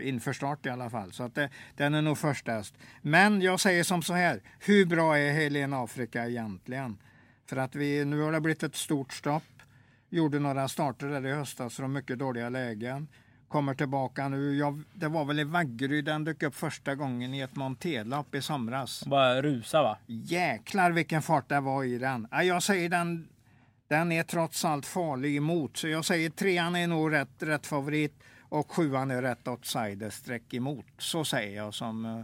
inför 0.00 0.32
start 0.32 0.66
i 0.66 0.68
alla 0.68 0.90
fall. 0.90 1.12
Så 1.12 1.22
att 1.22 1.34
det, 1.34 1.50
den 1.76 1.94
är 1.94 2.02
nog 2.02 2.18
först 2.18 2.48
häst. 2.48 2.74
Men 3.02 3.40
jag 3.40 3.60
säger 3.60 3.84
som 3.84 4.02
så 4.02 4.14
här, 4.14 4.40
hur 4.60 4.86
bra 4.86 5.18
är 5.18 5.32
Helena 5.32 5.82
Afrika 5.82 6.28
egentligen? 6.28 6.96
För 7.46 7.56
att 7.56 7.74
vi, 7.74 8.04
nu 8.04 8.20
har 8.20 8.32
det 8.32 8.40
blivit 8.40 8.62
ett 8.62 8.76
stort 8.76 9.12
stopp 9.12 9.42
Gjorde 10.14 10.38
några 10.38 10.68
starter 10.68 11.06
där 11.06 11.26
i 11.26 11.32
höstas 11.32 11.76
från 11.76 11.92
mycket 11.92 12.18
dåliga 12.18 12.48
lägen. 12.48 13.08
Kommer 13.48 13.74
tillbaka 13.74 14.28
nu. 14.28 14.56
Jag, 14.56 14.82
det 14.94 15.08
var 15.08 15.24
väl 15.24 15.40
i 15.40 15.44
Vaggeryd 15.44 16.04
den 16.04 16.24
dök 16.24 16.42
upp 16.42 16.54
första 16.54 16.94
gången 16.94 17.34
i 17.34 17.40
ett 17.40 17.56
monterlopp 17.56 18.34
i 18.34 18.42
somras. 18.42 19.06
Bara 19.06 19.42
rusa 19.42 19.82
va? 19.82 19.98
Jäklar 20.06 20.90
vilken 20.90 21.22
fart 21.22 21.48
det 21.48 21.60
var 21.60 21.84
i 21.84 21.98
den. 21.98 22.28
Ja, 22.30 22.42
jag 22.42 22.62
säger 22.62 22.88
den, 22.88 23.28
den 23.88 24.12
är 24.12 24.22
trots 24.22 24.64
allt 24.64 24.86
farlig 24.86 25.36
emot. 25.36 25.76
Så 25.76 25.88
jag 25.88 26.04
säger 26.04 26.30
trean 26.30 26.76
är 26.76 26.86
nog 26.86 27.12
rätt, 27.12 27.42
rätt 27.42 27.66
favorit 27.66 28.14
och 28.40 28.70
sjuan 28.72 29.10
är 29.10 29.22
rätt 29.22 29.48
outsider 29.48 30.10
streck 30.10 30.54
emot. 30.54 30.86
Så 30.98 31.24
säger 31.24 31.56
jag 31.56 31.74
som 31.74 32.04
eh, 32.04 32.20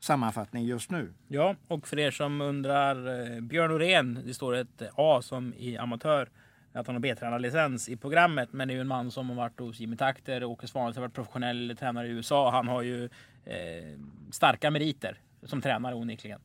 sammanfattning 0.00 0.64
just 0.64 0.90
nu. 0.90 1.12
Ja, 1.28 1.56
och 1.68 1.88
för 1.88 1.98
er 1.98 2.10
som 2.10 2.40
undrar. 2.40 2.96
eh, 3.34 3.40
Björn 3.40 3.70
Norén, 3.70 4.22
det 4.26 4.34
står 4.34 4.54
ett 4.54 4.82
A 4.94 5.20
som 5.22 5.54
i 5.54 5.76
amatör. 5.76 6.28
Att 6.74 6.86
han 6.86 6.96
har 6.96 7.00
B-tränarlicens 7.00 7.88
i 7.88 7.96
programmet. 7.96 8.52
Men 8.52 8.68
det 8.68 8.74
är 8.74 8.76
ju 8.76 8.80
en 8.80 8.86
man 8.88 9.10
som 9.10 9.28
har 9.28 9.36
varit 9.36 9.60
hos 9.60 9.80
Jimmy 9.80 9.96
Takter. 9.96 10.44
Åke 10.44 10.66
Svanes 10.68 10.96
har 10.96 11.00
varit 11.02 11.14
professionell 11.14 11.76
tränare 11.78 12.06
i 12.08 12.10
USA. 12.10 12.50
Han 12.50 12.68
har 12.68 12.82
ju 12.82 13.04
eh, 13.44 13.98
starka 14.30 14.70
meriter 14.70 15.18
som 15.42 15.60
tränare 15.60 15.94
onekligen. 15.94 16.40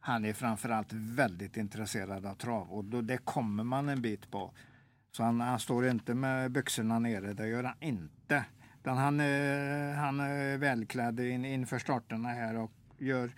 Han 0.00 0.24
är 0.24 0.32
framförallt 0.32 0.92
väldigt 0.92 1.56
intresserad 1.56 2.26
av 2.26 2.34
trav 2.34 2.72
och 2.72 2.84
då, 2.84 3.00
det 3.00 3.16
kommer 3.18 3.64
man 3.64 3.88
en 3.88 4.02
bit 4.02 4.30
på. 4.30 4.52
Så 5.16 5.22
han, 5.22 5.40
han 5.40 5.58
står 5.60 5.88
inte 5.88 6.14
med 6.14 6.50
byxorna 6.50 6.98
nere, 6.98 7.32
det 7.32 7.46
gör 7.48 7.64
han 7.64 7.76
inte. 7.80 8.44
Utan 8.80 8.96
han, 8.96 9.20
är- 9.20 9.94
han 9.94 10.20
är 10.20 10.58
välklädd 10.58 11.20
in, 11.20 11.44
inför 11.44 11.78
starterna 11.78 12.28
här 12.28 12.56
och 12.56 12.72
gör, 12.98 13.30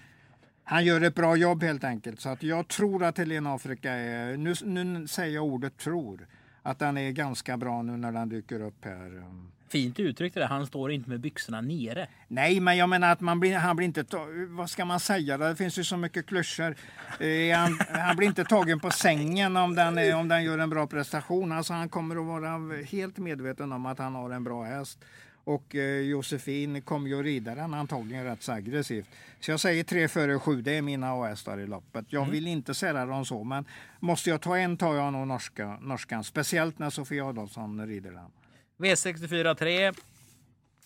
han 0.73 0.85
gör 0.85 1.00
ett 1.00 1.14
bra 1.14 1.37
jobb 1.37 1.62
helt 1.62 1.85
enkelt. 1.85 2.21
Så 2.21 2.29
att 2.29 2.43
jag 2.43 2.69
tror 2.69 3.05
att 3.05 3.19
Helena 3.19 3.55
Afrika 3.55 3.93
är, 3.93 4.37
nu, 4.37 4.55
nu 4.64 5.09
säger 5.09 5.35
jag 5.35 5.45
ordet 5.45 5.76
tror, 5.76 6.26
att 6.62 6.79
den 6.79 6.99
är 6.99 7.11
ganska 7.11 7.57
bra 7.57 7.83
nu 7.83 7.97
när 7.97 8.12
den 8.12 8.29
dyker 8.29 8.61
upp 8.61 8.85
här. 8.85 9.25
Fint 9.69 10.00
uttryckt 10.00 10.35
det 10.35 10.41
där. 10.41 10.49
Han 10.49 10.67
står 10.67 10.93
inte 10.93 11.11
med 11.11 11.21
byxorna 11.21 11.61
nere. 11.61 12.07
Nej, 12.29 12.61
men 12.61 12.76
jag 12.76 12.88
menar 12.88 13.12
att 13.12 13.21
man 13.21 13.41
blir, 13.41 13.57
han 13.57 13.76
blir 13.76 13.87
inte... 13.87 14.05
Vad 14.49 14.71
ska 14.71 14.85
man 14.85 15.00
säga? 15.00 15.38
Det 15.38 15.57
finns 15.57 15.79
ju 15.79 15.85
så 15.85 15.97
mycket 15.97 16.26
klyschor. 16.26 16.75
Eh, 17.21 17.59
han, 17.59 17.79
han 17.88 18.17
blir 18.17 18.29
inte 18.29 18.45
tagen 18.45 18.81
på 18.81 18.91
sängen 18.91 19.57
om 19.57 19.75
den, 19.75 20.14
om 20.14 20.29
den 20.29 20.45
gör 20.45 20.59
en 20.59 20.71
bra 20.71 20.87
prestation. 20.87 21.52
Alltså, 21.52 21.73
han 21.73 21.88
kommer 21.88 22.17
att 22.17 22.26
vara 22.26 22.83
helt 22.83 23.19
medveten 23.19 23.73
om 23.73 23.87
att 23.87 23.99
han 23.99 24.14
har 24.14 24.31
en 24.31 24.45
bra 24.45 24.64
häst. 24.64 25.05
Och 25.44 25.75
eh, 25.75 26.00
Josefin 26.00 26.82
kommer 26.82 27.08
ju 27.08 27.18
att 27.18 27.25
rida 27.25 27.54
den 27.54 27.75
antagligen 27.75 28.25
rätt 28.25 28.42
så 28.42 28.52
aggressivt. 28.52 29.08
Så 29.40 29.50
jag 29.50 29.61
säger 29.61 29.84
3 29.84 30.08
före 30.08 30.38
7, 30.38 30.62
det 30.62 30.76
är 30.76 30.82
mina 30.82 31.12
A-hästar 31.12 31.58
i 31.58 31.66
loppet. 31.66 32.04
Jag 32.08 32.30
vill 32.30 32.46
inte 32.46 32.75
sära 32.75 33.06
dem 33.06 33.25
så, 33.25 33.44
men 33.44 33.64
måste 34.00 34.30
jag 34.30 34.40
ta 34.40 34.58
en 34.58 34.76
tar 34.76 34.94
jag 34.94 35.12
nog 35.12 35.26
norska, 35.26 35.78
norskan. 35.80 36.25
Speciellt 36.25 36.78
när 36.78 36.90
Sofia 36.90 37.26
Adolfsson 37.26 37.87
rider 37.87 38.11
den. 38.11 38.30
V64 38.78 39.54
3. 39.54 39.92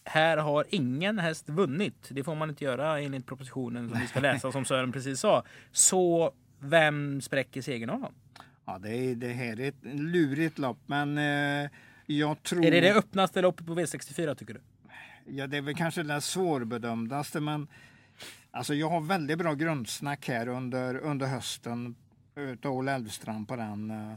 Här 0.04 0.36
har 0.36 0.64
ingen 0.70 1.18
häst 1.18 1.48
vunnit. 1.48 2.08
Det 2.10 2.24
får 2.24 2.34
man 2.34 2.50
inte 2.50 2.64
göra 2.64 3.00
enligt 3.00 3.26
propositionen 3.26 3.88
som 3.88 4.00
vi 4.00 4.06
ska 4.06 4.20
läsa 4.20 4.52
som 4.52 4.64
Sören 4.64 4.92
precis 4.92 5.20
sa. 5.20 5.44
Så 5.72 6.32
vem 6.58 7.20
spräcker 7.20 7.62
segern 7.62 7.90
av? 7.90 8.12
Ja, 8.64 8.78
det, 8.78 8.90
är, 8.90 9.14
det 9.14 9.32
här 9.32 9.60
är 9.60 9.68
ett 9.68 9.82
lurigt 9.82 10.58
lopp, 10.58 10.78
men 10.86 11.18
eh, 11.18 11.70
jag 12.06 12.42
tror... 12.42 12.64
Är 12.64 12.70
det 12.70 12.80
det 12.80 12.94
öppnaste 12.94 13.42
loppet 13.42 13.66
på 13.66 13.74
V64 13.74 14.34
tycker 14.34 14.54
du? 14.54 14.60
Ja, 15.26 15.46
det 15.46 15.56
är 15.56 15.62
väl 15.62 15.74
kanske 15.74 16.02
det 16.02 16.20
svårbedömdaste, 16.20 17.40
men 17.40 17.68
alltså 18.50 18.74
jag 18.74 18.88
har 18.90 19.00
väldigt 19.00 19.38
bra 19.38 19.54
grundsnack 19.54 20.28
här 20.28 20.48
under, 20.48 20.96
under 20.96 21.26
hösten 21.26 21.96
utav 22.36 22.72
Olle 22.72 22.92
Elfstrand 22.92 23.48
på 23.48 23.56
den 23.56 23.90
uh, 23.90 24.14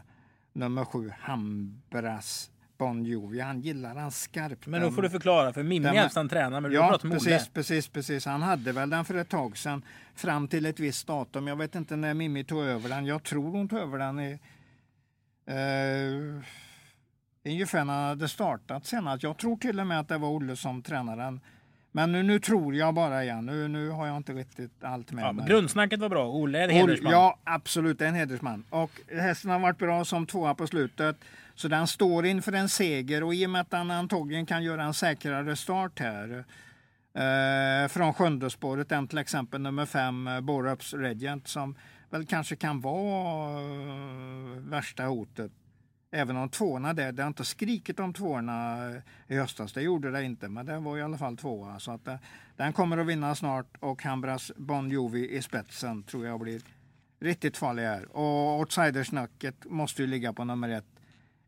nummer 0.53 0.85
sju, 0.85 1.11
Hambras 1.19 2.51
Bon 2.77 3.05
Jovi. 3.05 3.39
Han 3.39 3.61
gillar 3.61 3.95
han 3.95 4.11
skarpt. 4.11 4.67
Men 4.67 4.81
då 4.81 4.91
får 4.91 5.01
du 5.01 5.09
förklara 5.09 5.53
för 5.53 5.63
Mimmi 5.63 5.87
Elfstrand 5.87 6.29
tränar 6.29 6.61
men 6.61 6.71
du 6.71 6.77
Ja, 6.77 6.99
med 7.03 7.11
precis, 7.11 7.27
Olle. 7.27 7.41
precis, 7.53 7.87
precis. 7.87 8.25
Han 8.25 8.41
hade 8.41 8.71
väl 8.71 8.89
den 8.89 9.05
för 9.05 9.15
ett 9.15 9.29
tag 9.29 9.57
sedan 9.57 9.81
fram 10.15 10.47
till 10.47 10.65
ett 10.65 10.79
visst 10.79 11.07
datum. 11.07 11.47
Jag 11.47 11.55
vet 11.55 11.75
inte 11.75 11.95
när 11.95 12.13
Mimmi 12.13 12.43
tog 12.43 12.63
över 12.63 12.89
den. 12.89 13.05
Jag 13.05 13.23
tror 13.23 13.51
hon 13.51 13.67
tog 13.69 13.79
över 13.79 13.97
den 13.97 14.19
i 14.19 14.39
eh, 15.45 16.43
ungefär 17.45 17.85
när 17.85 17.93
han 17.93 18.07
hade 18.09 18.27
startat 18.27 18.85
senast. 18.85 19.23
Jag 19.23 19.37
tror 19.37 19.57
till 19.57 19.79
och 19.79 19.87
med 19.87 19.99
att 19.99 20.07
det 20.07 20.17
var 20.17 20.29
Olle 20.29 20.55
som 20.55 20.81
tränade 20.81 21.21
den. 21.23 21.39
Men 21.91 22.11
nu, 22.11 22.23
nu 22.23 22.39
tror 22.39 22.75
jag 22.75 22.93
bara 22.93 23.23
igen. 23.23 23.45
Nu, 23.45 23.67
nu 23.67 23.89
har 23.89 24.07
jag 24.07 24.17
inte 24.17 24.33
riktigt 24.33 24.83
allt 24.83 25.11
med 25.11 25.23
Ja, 25.25 25.31
mig. 25.31 25.45
grundsnacket 25.47 25.99
var 25.99 26.09
bra. 26.09 26.27
Olle 26.29 26.59
är 26.59 26.63
en 26.63 26.69
hedersman. 26.69 27.11
Ja, 27.11 27.37
absolut. 27.43 27.99
Det 27.99 28.05
är 28.05 28.09
en 28.09 28.15
hedersman. 28.15 28.63
Och 28.69 28.91
hästen 29.11 29.51
har 29.51 29.59
varit 29.59 29.77
bra 29.77 30.05
som 30.05 30.25
tvåa 30.25 30.55
på 30.55 30.67
slutet. 30.67 31.17
Så 31.55 31.67
den 31.67 31.87
står 31.87 32.25
inför 32.25 32.51
en 32.53 32.69
seger 32.69 33.23
och 33.23 33.33
i 33.35 33.45
och 33.45 33.49
med 33.49 33.61
att 33.61 33.71
den 33.71 33.91
antagligen 33.91 34.45
kan 34.45 34.63
göra 34.63 34.83
en 34.83 34.93
säkrare 34.93 35.55
start 35.55 35.99
här 35.99 36.45
eh, 37.13 37.87
från 37.87 38.13
sjunde 38.13 38.49
spåret 38.49 38.91
än 38.91 39.07
till 39.07 39.17
exempel 39.17 39.61
nummer 39.61 39.85
fem, 39.85 40.27
eh, 40.27 40.41
Borups 40.41 40.93
Regent 40.93 41.47
som 41.47 41.75
väl 42.09 42.25
kanske 42.25 42.55
kan 42.55 42.81
vara 42.81 43.61
eh, 43.61 44.59
värsta 44.59 45.03
hotet. 45.03 45.51
Även 46.11 46.37
om 46.37 46.49
tvåorna 46.49 46.93
där, 46.93 47.11
det 47.11 47.23
har 47.23 47.27
inte 47.27 47.45
skrikit 47.45 47.99
om 47.99 48.13
tvåorna 48.13 48.77
i 49.27 49.35
höstas, 49.35 49.73
det 49.73 49.81
gjorde 49.81 50.11
det 50.11 50.23
inte, 50.23 50.49
men 50.49 50.65
det 50.65 50.79
var 50.79 50.97
i 50.97 51.01
alla 51.01 51.17
fall 51.17 51.37
tvåa. 51.37 51.79
Så 51.79 51.91
att 51.91 52.07
eh, 52.07 52.15
den 52.57 52.73
kommer 52.73 52.97
att 52.97 53.07
vinna 53.07 53.35
snart 53.35 53.77
och 53.79 54.03
Hambras 54.03 54.51
Bon 54.57 54.89
Jovi 54.89 55.29
i 55.37 55.41
spetsen 55.41 56.03
tror 56.03 56.25
jag 56.25 56.39
blir 56.39 56.61
riktigt 57.19 57.57
farlig 57.57 57.83
här. 57.83 58.17
Och 58.17 58.59
outsidersnacket 58.59 59.65
måste 59.65 60.01
ju 60.01 60.07
ligga 60.07 60.33
på 60.33 60.43
nummer 60.43 60.69
ett, 60.69 60.85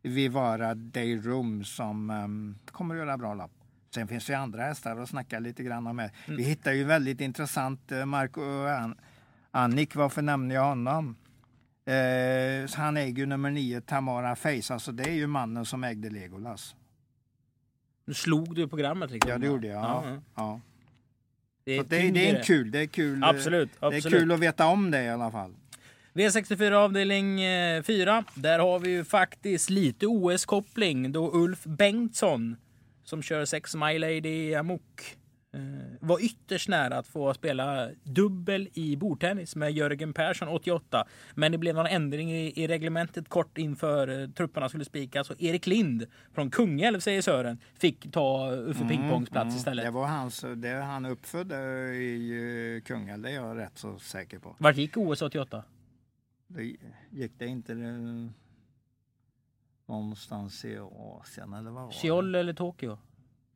Vivara 0.04 0.76
Day 0.76 1.16
Room 1.18 1.64
som 1.64 2.10
um, 2.10 2.58
kommer 2.66 2.96
att 2.96 3.00
göra 3.00 3.18
bra 3.18 3.34
lopp. 3.34 3.52
Sen 3.94 4.08
finns 4.08 4.26
det 4.26 4.34
ju 4.34 4.40
andra 4.40 4.64
hästar 4.64 4.98
att 4.98 5.10
snacka 5.10 5.40
lite 5.40 5.64
grann 5.64 5.88
om 5.88 6.00
här. 6.00 6.12
Vi 6.28 6.44
hittar 6.44 6.72
ju 6.72 6.84
väldigt 6.84 7.22
intressant 7.22 7.92
eh, 7.92 8.06
Marco 8.06 8.42
An- 8.68 8.96
Annik, 9.52 9.96
varför 9.96 10.22
nämner 10.22 10.56
jag 10.56 10.66
honom? 10.66 11.16
Eh, 11.86 12.68
så 12.68 12.82
han 12.82 12.98
äger 12.98 13.18
ju 13.18 13.26
nummer 13.26 13.52
nio, 13.52 13.82
Tamara 13.82 14.36
Face. 14.36 14.74
Alltså 14.74 14.92
det 14.92 15.04
är 15.04 15.14
ju 15.14 15.28
mannen 15.28 15.66
som 15.66 15.84
ägde 15.84 16.10
Legolas. 16.10 16.76
Nu 18.06 18.14
slog 18.14 18.56
du 18.56 18.68
programmet. 18.68 19.12
Liksom. 19.12 19.32
Ja, 19.32 19.38
det 19.38 19.46
gjorde 19.48 19.68
jag. 19.68 19.84
Ja, 19.84 20.04
Ja. 20.06 20.22
ja. 20.36 20.60
Det, 21.64 21.78
är 21.78 21.84
det, 21.84 22.12
det 22.12 22.30
är 22.30 22.36
en 22.38 22.44
kul, 22.44 22.72
det 22.72 22.80
är 22.80 22.86
kul. 22.88 23.24
eh, 23.24 23.30
Absolut, 23.30 23.70
Det 23.80 23.86
är 23.86 23.98
absolut. 23.98 24.20
kul 24.20 24.32
att 24.32 24.40
veta 24.40 24.66
om 24.66 24.92
det 24.92 25.04
i 25.04 25.10
alla 25.10 25.32
fall. 25.32 25.56
V64 26.14 26.72
avdelning 26.72 27.40
4. 27.84 28.24
Där 28.36 28.60
har 28.60 28.80
vi 28.80 28.90
ju 28.90 29.04
faktiskt 29.04 29.70
lite 29.70 30.06
OS-koppling 30.08 31.12
då 31.12 31.32
Ulf 31.34 31.64
Bengtsson 31.64 32.56
som 33.04 33.22
kör 33.24 33.46
6 33.46 33.76
My 33.76 34.00
Lady 34.00 34.56
Amok 34.56 34.82
eh, 35.02 35.21
var 36.00 36.24
ytterst 36.26 36.70
nära 36.70 36.98
att 36.98 37.08
få 37.08 37.34
spela 37.34 37.90
dubbel 38.04 38.70
i 38.74 38.96
bordtennis 38.96 39.56
med 39.56 39.72
Jörgen 39.72 40.14
Persson 40.14 40.48
88. 40.48 41.08
Men 41.36 41.52
det 41.52 41.58
blev 41.58 41.76
någon 41.76 41.86
ändring 41.86 42.32
i, 42.32 42.64
i 42.64 42.68
reglementet 42.68 43.30
kort 43.30 43.58
inför 43.58 44.22
eh, 44.22 44.30
trupperna 44.30 44.70
skulle 44.70 44.86
spikas 44.86 45.30
och 45.30 45.42
Erik 45.42 45.68
Lind 45.68 46.06
från 46.34 46.50
Kungälv 46.52 47.00
säger 47.00 47.22
Sören 47.22 47.60
fick 47.74 48.12
ta 48.12 48.52
Uffe 48.52 48.88
Pingpongs 48.88 49.30
plats 49.30 49.56
istället. 49.56 49.84
Mm, 49.84 49.94
Det 49.94 50.00
var 50.00 50.08
hans, 50.08 50.46
det 50.56 50.70
är 50.70 50.82
han 50.82 51.06
uppfödd 51.06 51.52
i 51.52 52.76
eh, 52.78 52.88
Kungälv, 52.88 53.24
det 53.24 53.30
är 53.30 53.36
jag 53.36 53.58
rätt 53.58 53.78
så 53.78 54.00
säker 54.00 54.40
på. 54.40 54.56
Vart 54.60 54.76
gick 54.78 54.98
OS 54.98 55.22
88? 55.22 55.64
Det 56.48 56.64
gick 57.10 57.32
det 57.38 57.48
inte 57.48 57.74
eh, 57.74 58.28
någonstans 59.86 60.66
i 60.66 60.78
Asien 60.92 61.54
eller 61.54 61.72
vad 61.72 61.84
var 61.84 61.92
det? 61.92 61.98
Seoul 61.98 62.36
eller 62.36 62.54
Tokyo? 62.54 62.98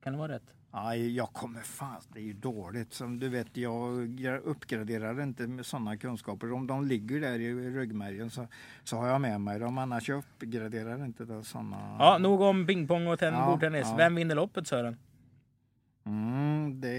Kan 0.03 0.13
det 0.13 0.19
vara 0.19 0.31
rätt? 0.31 0.53
Aj, 0.77 1.15
jag 1.15 1.34
kommer 1.34 1.62
fast, 1.62 2.13
det 2.13 2.20
är 2.20 2.24
ju 2.24 2.34
dåligt. 2.34 2.94
Som 2.94 3.20
du 3.20 3.29
vet, 3.29 3.58
jag 3.58 4.10
uppgraderar 4.44 5.24
inte 5.24 5.48
med 5.48 5.65
sådana 5.65 5.98
kunskaper. 5.98 6.51
Om 6.53 6.67
de 6.67 6.86
ligger 6.88 7.22
där 7.22 7.39
i 7.39 7.53
ryggmärgen 7.53 8.29
så, 8.29 8.48
så 8.84 8.98
har 8.98 9.08
jag 9.08 9.22
med 9.22 9.41
mig 9.41 9.60
dem. 9.60 9.77
Annars 9.77 10.10
jag 10.10 10.17
uppgraderar 10.17 11.05
inte 11.05 11.44
sådana. 11.44 11.96
Ja, 12.00 12.17
nog 12.17 12.41
om 12.41 12.67
pingpong 12.67 13.08
och 13.08 13.20
ten- 13.20 13.34
Ja, 13.34 13.46
bordtennis. 13.46 13.86
ja. 13.89 13.96
Vem 13.96 14.15
vinner 14.15 14.36
loppet 14.36 14.67
Sören? 14.67 14.98
Mm, 16.05 16.82
det 16.82 16.89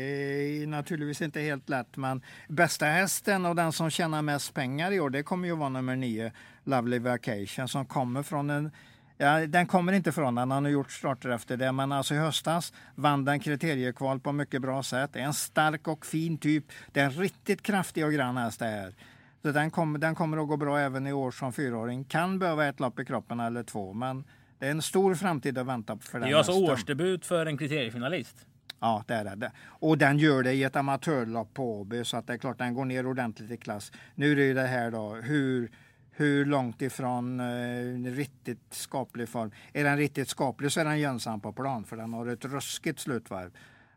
är 0.62 0.66
naturligtvis 0.66 1.22
inte 1.22 1.40
helt 1.40 1.68
lätt, 1.68 1.96
men 1.96 2.22
bästa 2.48 2.86
hästen 2.86 3.46
och 3.46 3.56
den 3.56 3.72
som 3.72 3.90
tjänar 3.90 4.22
mest 4.22 4.54
pengar 4.54 4.92
i 4.92 5.00
år, 5.00 5.10
det 5.10 5.22
kommer 5.22 5.48
ju 5.48 5.56
vara 5.56 5.68
nummer 5.68 5.96
nio, 5.96 6.32
Lovely 6.64 6.98
Vacation, 6.98 7.68
som 7.68 7.86
kommer 7.86 8.22
från 8.22 8.50
en 8.50 8.70
Ja, 9.18 9.46
den 9.46 9.66
kommer 9.66 9.92
inte 9.92 10.12
från 10.12 10.34
den, 10.34 10.50
han 10.50 10.64
har 10.64 10.70
gjort 10.70 10.92
starter 10.92 11.28
efter 11.30 11.56
det, 11.56 11.72
men 11.72 11.92
alltså 11.92 12.14
i 12.14 12.18
höstas 12.18 12.72
vann 12.94 13.24
den 13.24 13.40
kriteriekval 13.40 14.20
på 14.20 14.32
mycket 14.32 14.62
bra 14.62 14.82
sätt. 14.82 15.10
Det 15.12 15.20
är 15.20 15.24
en 15.24 15.34
stark 15.34 15.88
och 15.88 16.06
fin 16.06 16.38
typ. 16.38 16.64
Det 16.92 17.00
är 17.00 17.04
en 17.04 17.10
riktigt 17.10 17.62
kraftig 17.62 18.04
och 18.06 18.12
grann 18.12 18.36
häst 18.36 18.58
det 18.58 18.66
här. 18.66 18.94
Så 19.42 19.52
den, 19.52 19.70
kommer, 19.70 19.98
den 19.98 20.14
kommer 20.14 20.36
att 20.42 20.48
gå 20.48 20.56
bra 20.56 20.78
även 20.78 21.06
i 21.06 21.12
år 21.12 21.30
som 21.30 21.52
fyraåring. 21.52 22.04
Kan 22.04 22.38
behöva 22.38 22.66
ett 22.66 22.80
lopp 22.80 23.00
i 23.00 23.04
kroppen 23.04 23.40
eller 23.40 23.62
två, 23.62 23.92
men 23.92 24.24
det 24.58 24.66
är 24.66 24.70
en 24.70 24.82
stor 24.82 25.14
framtid 25.14 25.58
att 25.58 25.66
vänta 25.66 25.98
för 25.98 26.18
Det 26.18 26.24
den 26.24 26.26
är 26.26 26.30
ju 26.30 26.36
alltså 26.38 26.52
hästen. 26.52 26.70
årsdebut 26.70 27.26
för 27.26 27.46
en 27.46 27.58
kriteriefinalist. 27.58 28.46
Ja, 28.80 29.04
det 29.06 29.14
är 29.14 29.36
det. 29.36 29.52
Och 29.64 29.98
den 29.98 30.18
gör 30.18 30.42
det 30.42 30.52
i 30.52 30.62
ett 30.62 30.76
amatörlopp 30.76 31.54
på 31.54 31.80
Åby 31.80 32.04
så 32.04 32.16
att 32.16 32.26
det 32.26 32.32
är 32.32 32.38
klart 32.38 32.58
den 32.58 32.74
går 32.74 32.84
ner 32.84 33.06
ordentligt 33.06 33.50
i 33.50 33.56
klass. 33.56 33.92
Nu 34.14 34.32
är 34.32 34.36
det 34.36 34.44
ju 34.44 34.54
det 34.54 34.66
här 34.66 34.90
då, 34.90 35.14
hur, 35.14 35.70
hur 36.18 36.44
långt 36.44 36.82
ifrån 36.82 37.40
eh, 37.40 38.12
riktigt 38.12 38.66
skaplig 38.70 39.28
form. 39.28 39.50
Är 39.72 39.84
den 39.84 39.96
riktigt 39.96 40.28
skaplig 40.28 40.72
så 40.72 40.80
är 40.80 40.84
den 40.84 40.98
gynnsam 40.98 41.40
på 41.40 41.52
plan 41.52 41.84
för 41.84 41.96
den 41.96 42.12
har 42.12 42.26
ett 42.26 42.44
ruskigt 42.44 43.00
slutvarv. 43.00 43.50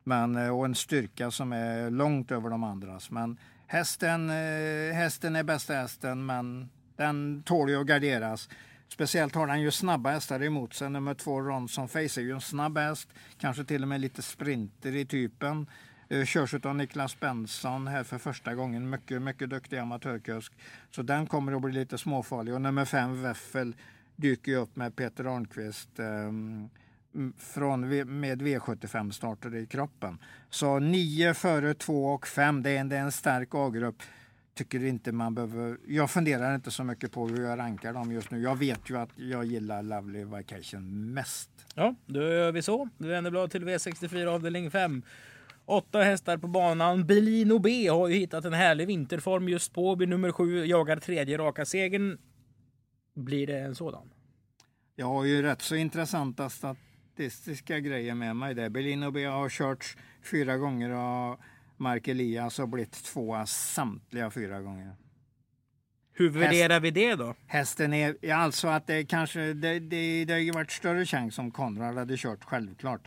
Men, 0.03 0.35
eh, 0.35 0.57
och 0.57 0.65
en 0.65 0.75
styrka 0.75 1.31
som 1.31 1.53
är 1.53 1.89
långt 1.89 2.31
över 2.31 2.49
de 2.49 2.63
andras. 2.63 3.11
Men 3.11 3.37
hästen, 3.67 4.29
eh, 4.29 4.93
hästen 4.93 5.35
är 5.35 5.43
bästa 5.43 5.73
hästen 5.73 6.25
men 6.25 6.69
den 6.95 7.43
tål 7.43 7.69
ju 7.69 7.81
att 7.81 7.87
garderas. 7.87 8.49
Speciellt 8.87 9.35
har 9.35 9.47
den 9.47 9.61
ju 9.61 9.71
snabba 9.71 10.11
hästar 10.11 10.43
emot 10.43 10.73
sig. 10.73 10.89
Nummer 10.89 11.13
två 11.13 11.41
Ronson 11.41 11.87
Face 11.87 11.99
är 11.99 12.21
ju 12.21 12.31
en 12.31 12.41
snabb 12.41 12.77
häst. 12.77 13.09
Kanske 13.37 13.63
till 13.63 13.81
och 13.81 13.87
med 13.87 14.01
lite 14.01 14.21
sprinter 14.21 14.95
i 14.95 15.05
typen. 15.05 15.67
Eh, 16.09 16.25
körs 16.25 16.53
av 16.53 16.75
Niklas 16.75 17.19
Benson 17.19 17.87
här 17.87 18.03
för 18.03 18.17
första 18.17 18.55
gången. 18.55 18.89
Mycket, 18.89 19.21
mycket 19.21 19.49
duktig 19.49 19.77
amatörkusk. 19.77 20.53
Så 20.91 21.01
den 21.01 21.27
kommer 21.27 21.53
att 21.53 21.61
bli 21.61 21.71
lite 21.71 21.97
småfarlig. 21.97 22.53
Och 22.53 22.61
nummer 22.61 22.85
fem 22.85 23.21
Weffel 23.21 23.75
dyker 24.15 24.51
ju 24.51 24.57
upp 24.57 24.75
med 24.75 24.95
Peter 24.95 25.25
Arnqvist 25.25 25.99
ehm, 25.99 26.69
från, 27.37 27.89
med 28.19 28.41
V75 28.41 29.11
starter 29.11 29.55
i 29.55 29.65
kroppen. 29.65 30.17
Så 30.49 30.79
nio 30.79 31.33
före 31.33 31.73
två 31.73 32.05
och 32.05 32.27
fem, 32.27 32.63
det 32.63 32.69
är 32.69 32.79
en, 32.79 32.89
det 32.89 32.97
är 32.97 33.01
en 33.01 33.11
stark 33.11 33.49
A-grupp 33.51 34.01
tycker 34.59 34.83
inte 34.83 35.11
man 35.11 35.35
behöver... 35.35 35.77
Jag 35.87 36.11
funderar 36.11 36.55
inte 36.55 36.71
så 36.71 36.83
mycket 36.83 37.11
på 37.11 37.27
hur 37.27 37.43
jag 37.43 37.59
rankar 37.59 37.93
dem 37.93 38.11
just 38.11 38.31
nu. 38.31 38.41
Jag 38.41 38.55
vet 38.55 38.89
ju 38.89 38.97
att 38.97 39.09
jag 39.15 39.45
gillar 39.45 39.83
Lovely 39.83 40.23
Vacation 40.23 41.13
mest. 41.13 41.49
Ja, 41.75 41.95
då 42.05 42.21
gör 42.21 42.51
vi 42.51 42.61
så. 42.61 42.89
Vi 42.97 43.07
vänder 43.07 43.31
blad 43.31 43.51
till 43.51 43.63
V64 43.63 44.25
avdelning 44.25 44.71
5. 44.71 45.03
Åtta 45.69 46.01
hästar 46.01 46.37
på 46.37 46.47
banan. 46.47 47.07
Belino 47.07 47.59
B 47.59 47.87
har 47.87 48.07
ju 48.07 48.15
hittat 48.15 48.45
en 48.45 48.53
härlig 48.53 48.87
vinterform 48.87 49.49
just 49.49 49.73
på. 49.73 49.95
Blir 49.95 50.07
nummer 50.07 50.31
sju, 50.31 50.65
jagar 50.65 50.97
tredje 50.97 51.37
raka 51.37 51.65
segern. 51.65 52.17
Blir 53.15 53.47
det 53.47 53.59
en 53.59 53.75
sådan? 53.75 54.09
Jag 54.95 55.05
har 55.05 55.25
ju 55.25 55.41
rätt 55.41 55.61
så 55.61 55.75
intressanta 55.75 56.49
statistiska 56.49 57.79
grejer 57.79 58.15
med 58.15 58.35
mig 58.35 58.55
där. 58.55 58.69
Belino 58.69 59.11
B 59.11 59.25
har 59.25 59.49
kört 59.49 59.97
fyra 60.31 60.57
gånger 60.57 60.89
och 60.89 61.39
Mark 61.77 62.07
Elias 62.07 62.57
har 62.57 62.67
blivit 62.67 63.03
tvåa 63.03 63.45
samtliga 63.45 64.31
fyra 64.31 64.61
gånger. 64.61 64.95
Hur 66.13 66.29
värderar 66.29 66.73
Häst, 66.73 66.83
vi 66.83 66.91
det 66.91 67.15
då? 67.15 67.35
Hästen 67.47 67.93
är 67.93 68.33
alltså 68.33 68.67
att 68.67 68.87
det 68.87 69.03
kanske 69.03 69.53
det, 69.53 69.79
det, 69.79 70.25
det 70.25 70.33
har 70.33 70.39
ju 70.39 70.51
varit 70.51 70.71
större 70.71 71.05
chans 71.05 71.39
om 71.39 71.51
Konrad 71.51 71.97
hade 71.97 72.17
kört 72.17 72.43
självklart. 72.43 73.01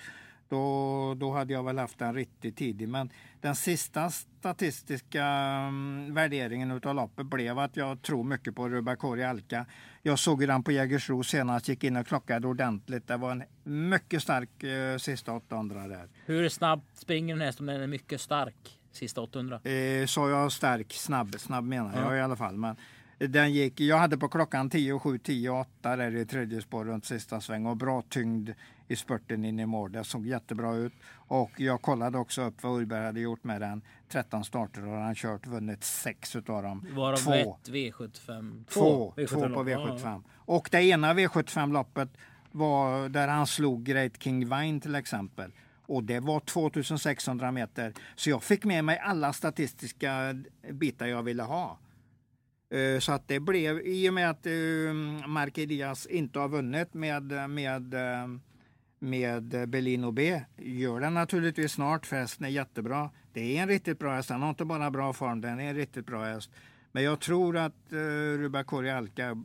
Då, 0.53 1.15
då 1.15 1.33
hade 1.33 1.53
jag 1.53 1.65
väl 1.65 1.79
haft 1.79 1.99
den 1.99 2.15
riktigt 2.15 2.57
tidig. 2.57 2.89
Men 2.89 3.11
den 3.41 3.55
sista 3.55 4.11
statistiska 4.11 5.25
um, 5.69 6.15
värderingen 6.15 6.71
av 6.71 6.95
loppet 6.95 7.27
blev 7.27 7.59
att 7.59 7.77
jag 7.77 8.03
tror 8.03 8.25
mycket 8.25 8.55
på 8.55 8.69
Rubakori 8.69 9.25
Alka. 9.25 9.67
Jag 10.03 10.19
såg 10.19 10.47
den 10.47 10.63
på 10.63 10.73
Jägersro 10.73 11.23
senast, 11.23 11.69
gick 11.69 11.85
in 11.85 11.97
och 11.97 12.07
klockade 12.07 12.47
ordentligt. 12.47 13.09
Det 13.09 13.17
var 13.17 13.31
en 13.31 13.43
mycket 13.89 14.23
stark 14.23 14.65
uh, 14.65 14.99
sista 14.99 15.33
800 15.33 15.89
där. 15.89 16.09
Hur 16.27 16.49
snabbt 16.49 16.97
springer 16.97 17.35
en 17.35 17.41
häst 17.41 17.61
om 17.61 17.67
den 17.67 17.81
är 17.81 17.87
mycket 17.87 18.21
stark? 18.21 18.79
Sista 18.93 19.21
800? 19.21 19.61
Eh, 19.65 20.07
så 20.07 20.29
jag 20.29 20.53
stark, 20.53 20.93
snabb, 20.93 21.35
snabb 21.39 21.65
menar 21.65 21.97
jag 21.97 22.13
ja. 22.13 22.17
i 22.17 22.21
alla 22.21 22.37
fall. 22.37 22.57
Men 22.57 22.77
den 23.19 23.53
gick, 23.53 23.81
jag 23.81 23.99
hade 23.99 24.19
på 24.19 24.29
klockan 24.29 24.71
10 24.71 24.99
7, 24.99 25.19
10 25.19 25.51
8 25.51 25.97
där 25.97 26.17
i 26.17 26.27
tredje 26.27 26.63
spår 26.63 26.85
runt 26.85 27.05
sista 27.05 27.41
sväng 27.41 27.67
och 27.67 27.77
bra 27.77 28.03
tyngd 28.09 28.51
i 28.89 28.97
spurten 28.97 29.45
in 29.45 29.61
i 29.61 29.67
mål. 29.67 29.93
Det 29.93 30.05
såg 30.05 30.27
jättebra 30.27 30.75
ut. 30.75 30.93
Och 31.15 31.51
jag 31.57 31.83
kollade 31.83 32.19
också 32.19 32.43
upp 32.43 32.63
vad 32.63 32.81
Urberg 32.81 33.05
hade 33.07 33.21
gjort 33.21 33.45
med 33.45 33.61
den. 33.61 33.83
13 34.09 34.45
starter 34.45 34.87
och 34.87 34.99
han 34.99 35.15
kört 35.15 35.47
vunnit 35.47 35.85
6 35.85 36.37
utav 36.37 36.63
dem. 36.63 36.87
Varav 36.91 37.17
två. 37.17 37.33
ett 37.33 37.69
V75? 37.69 38.65
Två, 38.65 39.15
två, 39.17 39.27
två 39.27 39.41
på 39.41 39.65
V75. 39.65 40.01
Ja. 40.05 40.23
Och 40.37 40.69
det 40.73 40.83
ena 40.83 41.15
V75-loppet 41.15 42.09
var 42.51 43.09
där 43.09 43.29
han 43.29 43.47
slog 43.47 43.85
Great 43.85 44.23
King 44.23 44.49
Vine 44.49 44.81
till 44.81 44.95
exempel. 44.95 45.53
Och 45.87 46.05
det 46.05 46.21
var 46.21 46.41
2600 46.41 47.53
meter. 47.53 47.93
Så 48.15 48.31
jag 48.31 48.43
fick 48.43 48.65
med 48.65 48.85
mig 48.85 48.99
alla 48.99 49.33
statistiska 49.33 50.43
bitar 50.71 51.07
jag 51.07 51.23
ville 51.23 51.43
ha. 51.43 51.79
Eh, 52.73 52.99
så 52.99 53.13
att 53.13 53.29
det 53.29 53.41
blev, 53.41 53.87
i 53.87 54.09
och 54.09 54.15
med 54.15 54.31
att 54.31 54.47
uh, 54.47 54.93
Mark 55.27 55.59
Elias 55.59 56.07
inte 56.07 56.39
har 56.39 56.49
vunnit 56.49 56.95
med, 56.95 57.51
med, 57.51 57.95
eh, 57.95 58.29
med 58.99 59.69
Berlin 59.69 60.05
och 60.05 60.13
B, 60.13 60.41
gör 60.57 61.01
den 61.01 61.15
naturligtvis 61.15 61.73
snart 61.73 62.07
för 62.07 62.17
hästen 62.17 62.47
är 62.47 62.51
jättebra. 62.51 63.11
Det 63.33 63.57
är 63.59 63.63
en 63.63 63.69
riktigt 63.69 63.99
bra 63.99 64.15
häst, 64.15 64.31
han 64.31 64.43
har 64.43 64.49
inte 64.49 64.65
bara 64.65 64.91
bra 64.91 65.13
form, 65.13 65.41
den 65.41 65.61
är 65.61 65.65
en 65.65 65.77
riktigt 65.77 66.07
bra 66.07 66.25
häst. 66.25 66.51
Men 66.93 67.03
jag 67.03 67.21
tror 67.21 67.57
att 67.57 67.77
Rubakori 68.39 68.91
Alka 68.91 69.45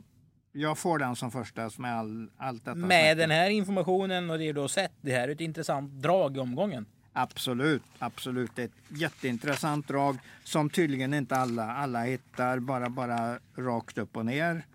jag 0.52 0.78
får 0.78 0.98
den 0.98 1.16
som 1.16 1.30
första 1.30 1.70
med 1.76 1.98
all, 1.98 2.30
allt 2.36 2.64
detta. 2.64 2.76
Med 2.76 3.18
den 3.18 3.30
här 3.30 3.50
informationen 3.50 4.30
och 4.30 4.38
det 4.38 4.52
du 4.52 4.60
har 4.60 4.68
sett, 4.68 4.92
det 5.00 5.12
här 5.12 5.28
är 5.28 5.32
ett 5.32 5.40
intressant 5.40 5.92
drag 5.92 6.36
i 6.36 6.40
omgången. 6.40 6.86
Absolut, 7.20 7.82
absolut. 7.98 8.58
Ett 8.58 8.72
jätteintressant 8.88 9.88
drag 9.88 10.18
som 10.44 10.70
tydligen 10.70 11.14
inte 11.14 11.36
alla, 11.36 11.72
alla 11.72 12.02
hittar 12.02 12.58
bara, 12.58 12.88
bara 12.90 13.38
rakt 13.56 13.98
upp 13.98 14.16
och 14.16 14.26
ner. 14.26 14.66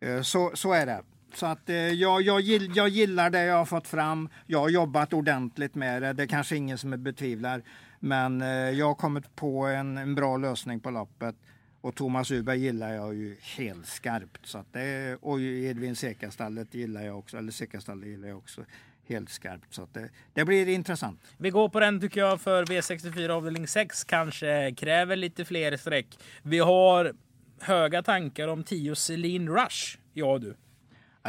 Eh, 0.00 0.22
så, 0.22 0.50
så 0.54 0.72
är 0.72 0.86
det. 0.86 1.02
Så 1.34 1.46
att 1.46 1.68
eh, 1.68 1.76
jag, 1.76 2.22
jag, 2.22 2.40
jag 2.74 2.88
gillar 2.88 3.30
det 3.30 3.44
jag 3.44 3.56
har 3.56 3.64
fått 3.64 3.88
fram. 3.88 4.28
Jag 4.46 4.58
har 4.58 4.68
jobbat 4.68 5.12
ordentligt 5.12 5.74
med 5.74 6.02
det. 6.02 6.12
Det 6.12 6.22
är 6.22 6.26
kanske 6.26 6.56
ingen 6.56 6.78
som 6.78 7.02
betvivlar. 7.02 7.62
Men 8.00 8.42
eh, 8.42 8.48
jag 8.48 8.86
har 8.86 8.94
kommit 8.94 9.36
på 9.36 9.66
en, 9.66 9.98
en 9.98 10.14
bra 10.14 10.36
lösning 10.36 10.80
på 10.80 10.90
loppet. 10.90 11.34
Och 11.80 11.94
Thomas 11.94 12.30
Uberg 12.30 12.58
gillar 12.58 12.92
jag 12.92 13.14
ju 13.14 13.36
helt 13.40 13.86
skarpt. 13.86 14.46
Så 14.46 14.58
att 14.58 14.72
det, 14.72 15.18
och 15.20 15.40
Edvin 15.40 15.96
Sekastallet 15.96 16.74
gillar 16.74 17.02
jag 17.02 17.18
också. 17.18 17.38
Eller 17.38 17.52
Sekastallet 17.52 18.08
gillar 18.08 18.28
jag 18.28 18.38
också 18.38 18.64
helt 19.08 19.30
skarpt. 19.30 19.74
Så 19.74 19.88
det, 19.92 20.08
det, 20.32 20.44
blir 20.44 20.68
intressant. 20.68 21.20
Vi 21.36 21.50
går 21.50 21.68
på 21.68 21.80
den 21.80 22.00
tycker 22.00 22.20
jag 22.20 22.40
för 22.40 22.64
V64 22.64 23.28
avdelning 23.28 23.66
6 23.66 24.04
kanske 24.04 24.74
kräver 24.76 25.16
lite 25.16 25.44
fler 25.44 25.76
streck. 25.76 26.18
Vi 26.42 26.58
har 26.58 27.12
höga 27.60 28.02
tankar 28.02 28.48
om 28.48 28.64
10 28.64 28.94
Celine 28.94 29.48
Rush. 29.48 29.98
Ja 30.12 30.38
du. 30.38 30.54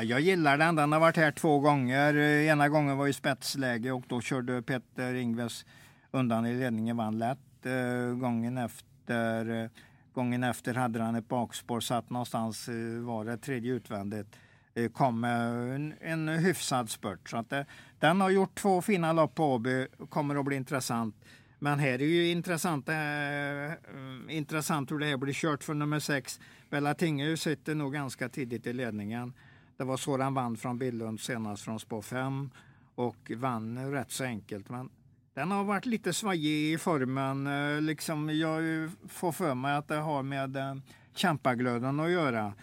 Jag 0.02 0.20
gillar 0.20 0.58
den. 0.58 0.76
Den 0.76 0.92
har 0.92 1.00
varit 1.00 1.18
här 1.18 1.32
två 1.32 1.60
gånger. 1.60 2.18
Ena 2.18 2.70
gången 2.70 2.98
var 2.98 3.08
i 3.08 3.14
spetsläge 3.14 3.92
och 3.92 4.04
då 4.08 4.22
körde 4.22 4.62
Peter 4.62 5.14
Ingves 5.14 5.66
undan 6.12 6.46
i 6.46 6.54
ledningen, 6.54 6.98
vann 6.98 7.18
lätt. 7.18 7.66
Eh, 7.66 8.16
gången 8.16 8.58
efter, 8.58 9.64
eh, 9.64 9.70
gången 10.14 10.44
efter 10.44 10.74
hade 10.74 11.02
han 11.02 11.16
ett 11.16 11.28
bakspår, 11.28 11.80
satt 11.80 12.10
någonstans, 12.10 12.70
eh, 12.70 12.76
var 13.06 13.26
det 13.26 13.38
tredje 13.38 13.74
utvändigt. 13.74 14.36
Eh, 14.76 14.92
kom 14.92 15.20
med 15.20 15.76
en, 15.76 15.94
en 16.02 16.28
hyfsad 16.28 16.90
spurt. 16.90 17.30
Så 17.30 17.38
att 17.38 17.50
det, 17.50 17.66
den 18.00 18.22
har 18.22 18.30
gjort 18.30 18.56
två 18.56 18.82
fina 18.82 19.14
lopp 19.14 19.36
på 19.36 19.54
Åby, 19.54 19.88
kommer 20.10 20.36
att 20.36 20.46
bli 20.46 20.56
intressant. 20.56 21.16
Men 21.60 21.80
här 21.80 22.02
är 22.02 22.06
ju 22.06 22.30
intressant, 22.30 22.90
äh, 22.90 24.36
intressant 24.38 24.92
hur 24.92 25.00
det 25.00 25.06
här 25.06 25.18
blir 25.18 25.34
kört 25.34 25.64
för 25.64 25.74
nummer 25.74 26.00
sex. 26.00 26.40
Bella 26.70 26.94
Tingö 26.94 27.38
sitter 27.38 27.76
nog 27.76 27.94
ganska 27.94 28.30
tidigt 28.30 28.68
i 28.68 28.74
ledningen. 28.74 29.34
Det 29.78 29.84
var 29.84 29.98
så 29.98 30.18
den 30.18 30.34
vann 30.34 30.58
från 30.58 30.78
Billund 30.78 31.20
senast 31.20 31.64
från 31.64 31.80
spår 31.80 32.02
5 32.02 32.50
och 32.96 33.32
vann 33.36 33.92
rätt 33.92 34.12
så 34.12 34.24
enkelt. 34.24 34.70
Men 34.70 34.90
den 35.34 35.52
har 35.52 35.64
varit 35.64 35.86
lite 35.86 36.14
svajig 36.14 36.74
i 36.74 36.78
formen. 36.78 37.48
Liksom 37.86 38.30
jag 38.30 38.92
får 39.10 39.32
för 39.32 39.56
mig 39.56 39.76
att 39.76 39.88
det 39.88 39.96
har 39.96 40.24
med 40.24 40.82
kämpaglöden 41.16 42.00
att 42.00 42.12
göra. 42.12 42.54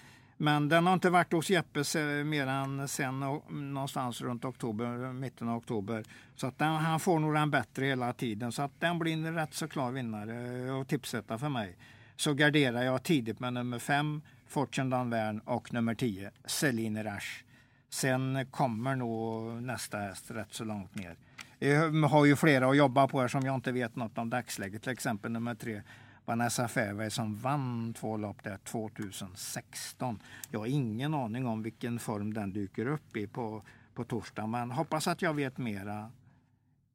Men 0.42 0.68
den 0.68 0.87
har 0.87 0.94
inte 0.94 1.11
varit 1.11 1.33
hos 1.33 1.50
Jeppe 1.50 1.85
mer 2.24 2.46
än 2.46 2.88
sen 2.88 3.20
någonstans 3.48 4.20
runt 4.20 4.44
oktober, 4.44 5.12
mitten 5.12 5.48
av 5.48 5.57
oktober. 5.57 6.05
Så 6.35 6.46
att 6.46 6.59
den, 6.59 6.68
han 6.68 7.00
får 7.00 7.18
nog 7.18 7.35
den 7.35 7.50
bättre 7.50 7.85
hela 7.85 8.12
tiden. 8.12 8.53
Så 8.53 8.62
att 8.62 8.81
den 8.81 8.98
blir 8.98 9.12
en 9.12 9.35
rätt 9.35 9.55
så 9.55 9.68
klar 9.68 9.90
vinnare 9.90 10.70
och 10.72 10.88
tipsetta 10.88 11.38
för 11.38 11.48
mig. 11.48 11.76
Så 12.16 12.35
garderar 12.35 12.83
jag 12.83 13.03
tidigt 13.03 13.40
med 13.40 13.53
nummer 13.53 13.79
5, 13.79 14.22
Fortune 14.48 14.96
Danvern 14.96 15.40
och 15.40 15.72
nummer 15.72 15.94
10, 15.94 16.31
Celine 16.44 17.05
Rasch. 17.05 17.44
Sen 17.90 18.46
kommer 18.50 18.96
nog 18.96 19.62
nästa 19.62 19.98
häst 19.98 20.31
rätt 20.31 20.55
så 20.55 20.64
långt 20.64 20.94
ner. 20.94 21.16
Jag 21.59 22.09
har 22.09 22.24
ju 22.24 22.37
flera 22.37 22.70
att 22.70 22.76
jobba 22.76 23.09
på 23.09 23.20
här 23.20 23.29
som 23.29 23.42
jag 23.46 23.55
inte 23.55 23.72
vet 23.72 23.96
något 23.96 24.18
om 24.18 24.31
dagsläget. 24.31 24.83
Till 24.83 24.92
exempel 24.92 25.33
nummer 25.33 25.55
3, 25.55 25.83
Vanessa 26.31 26.69
Fairway 26.69 27.11
som 27.11 27.37
vann 27.37 27.95
två 27.95 28.16
lopp 28.16 28.45
där 28.45 28.57
2016. 28.57 30.19
Jag 30.51 30.59
har 30.61 30.66
ingen 30.66 31.14
aning 31.14 31.47
om 31.47 31.62
vilken 31.62 31.99
form 31.99 32.35
den 32.35 32.53
dyker 32.53 32.87
upp 32.87 33.16
i 33.16 33.27
på, 33.27 33.62
på 33.95 34.05
torsdag, 34.05 34.47
men 34.47 34.71
hoppas 34.71 35.09
att 35.09 35.23
jag 35.23 35.35
vet 35.35 35.59
mera 35.59 36.11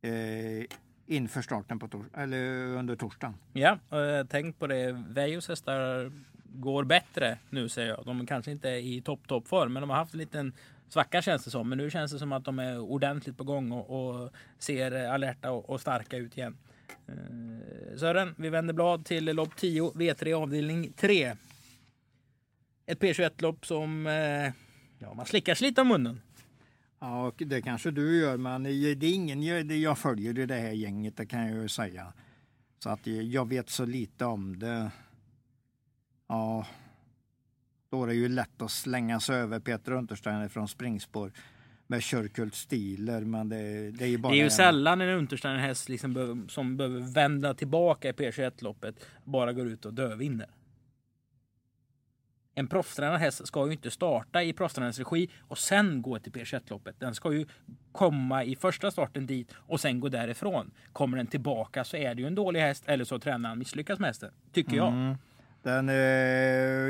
eh, 0.02 0.66
inför 1.06 1.42
starten 1.42 1.80
på 1.80 1.88
tors 1.88 2.06
eller 2.14 2.68
under 2.68 2.96
torsdagen. 2.96 3.36
Ja, 3.54 3.72
eh, 3.72 4.26
tänk 4.30 4.60
på 4.60 4.68
det. 4.68 5.04
Vejos 5.10 5.48
hästar 5.48 6.12
går 6.44 6.84
bättre 6.84 7.38
nu 7.50 7.70
säger 7.70 7.90
jag. 7.90 8.06
De 8.06 8.26
kanske 8.26 8.52
inte 8.52 8.70
är 8.70 8.78
i 8.78 9.02
topp 9.02 9.28
topp 9.28 9.48
form, 9.48 9.74
men 9.74 9.82
de 9.82 9.90
har 9.90 9.98
haft 9.98 10.14
en 10.14 10.20
liten 10.20 10.54
svacka 10.90 11.22
känns 11.22 11.46
det 11.46 11.52
som. 11.52 11.70
Men 11.70 11.78
nu 11.78 11.90
känns 11.90 12.12
det 12.12 12.20
som 12.20 12.32
att 12.32 12.46
de 12.46 12.60
är 12.60 12.80
ordentligt 12.80 13.38
på 13.38 13.44
gång 13.44 13.72
och, 13.72 14.24
och 14.24 14.32
ser 14.60 15.08
alerta 15.08 15.52
och, 15.52 15.70
och 15.70 15.82
starka 15.82 16.18
ut 16.18 16.38
igen. 16.38 16.58
Eh, 17.08 17.98
Sören, 17.98 18.36
vi 18.38 18.50
vänder 18.50 18.74
blad 18.74 19.06
till 19.06 19.26
lopp 19.26 19.56
10, 19.56 19.92
V3 19.92 20.34
avdelning 20.34 20.94
3. 20.94 21.36
ett 22.86 23.00
P21-lopp 23.00 23.66
som 23.66 24.08
eh, 24.08 24.54
ja, 25.00 25.14
man 25.14 25.26
slickar 25.26 25.56
sig 25.56 25.68
lite 25.68 25.82
om 25.82 25.88
munnen. 25.88 26.22
Ja, 27.00 27.28
och 27.28 27.36
det 27.46 27.62
kanske 27.62 27.92
du 27.92 28.20
gör, 28.20 28.38
men 28.38 28.64
det 28.64 28.70
är 28.70 29.14
ingen 29.14 29.44
jag 29.82 29.98
följer 29.98 30.40
i 30.40 30.46
det 30.46 30.56
här 30.56 30.72
gänget, 30.72 31.18
det 31.18 31.26
kan 31.26 31.48
jag 31.48 31.62
ju 31.62 31.68
säga. 31.68 32.14
Så 32.80 32.90
att 32.90 33.08
jag 33.08 33.50
vet 33.50 33.70
så 33.70 33.86
lite 33.86 34.26
om 34.26 34.60
det. 34.60 34.92
Ja, 36.28 36.66
då 37.90 38.04
är 38.04 38.08
det 38.08 38.14
ju 38.14 38.30
lätt 38.30 38.62
att 38.62 38.72
slänga 38.72 39.20
sig 39.20 39.36
över 39.36 39.60
Peter 39.60 39.92
Untersteiner 39.92 40.48
från 40.48 40.68
springspår 40.68 41.32
med 41.88 42.04
Körkult 42.04 42.56
Stiler, 42.56 43.22
men 43.22 43.50
det, 43.50 43.92
det 43.92 44.06
är 44.06 44.10
ju 44.10 44.18
bara... 44.18 44.30
Det 44.30 44.36
är 44.36 44.40
ju 44.40 44.44
en... 44.44 44.52
sällan 44.52 45.02
en 45.02 45.10
Untersteiner 45.10 45.58
häst 45.60 45.90
liksom 45.90 46.14
behöver, 46.14 46.48
som 46.48 46.78
behöver 46.78 47.00
vända 47.14 47.54
tillbaka 47.54 48.10
i 48.10 48.12
P21-loppet 48.12 48.96
bara 49.24 49.54
går 49.54 49.68
ut 49.68 49.86
och 49.86 49.94
dövinner. 49.94 50.48
En 52.58 52.68
proffstränad 52.68 53.20
häst 53.20 53.48
ska 53.48 53.66
ju 53.66 53.72
inte 53.72 53.92
starta 53.92 54.44
i 54.44 54.54
proffstränarens 54.54 55.00
regi 55.00 55.30
och 55.48 55.58
sen 55.58 56.02
gå 56.02 56.20
till 56.20 56.32
P21-loppet. 56.32 57.00
Den 57.00 57.16
ska 57.16 57.34
ju 57.34 57.46
komma 57.92 58.44
i 58.44 58.56
första 58.56 58.92
starten 58.92 59.26
dit 59.26 59.54
och 59.56 59.80
sen 59.80 60.00
gå 60.00 60.10
därifrån. 60.10 60.72
Kommer 60.94 61.18
den 61.18 61.28
tillbaka 61.28 61.84
så 61.84 61.98
är 61.98 62.16
det 62.16 62.22
ju 62.22 62.28
en 62.28 62.36
dålig 62.36 62.60
häst 62.60 62.84
eller 62.88 63.06
så 63.06 63.20
tränaren 63.20 63.60
misslyckas 63.60 64.00
med 64.00 64.08
hästen. 64.08 64.32
Tycker 64.54 64.78
jag. 64.78 64.88
Mm. 64.88 65.16
Den, 65.64 65.90
eh, 65.90 65.96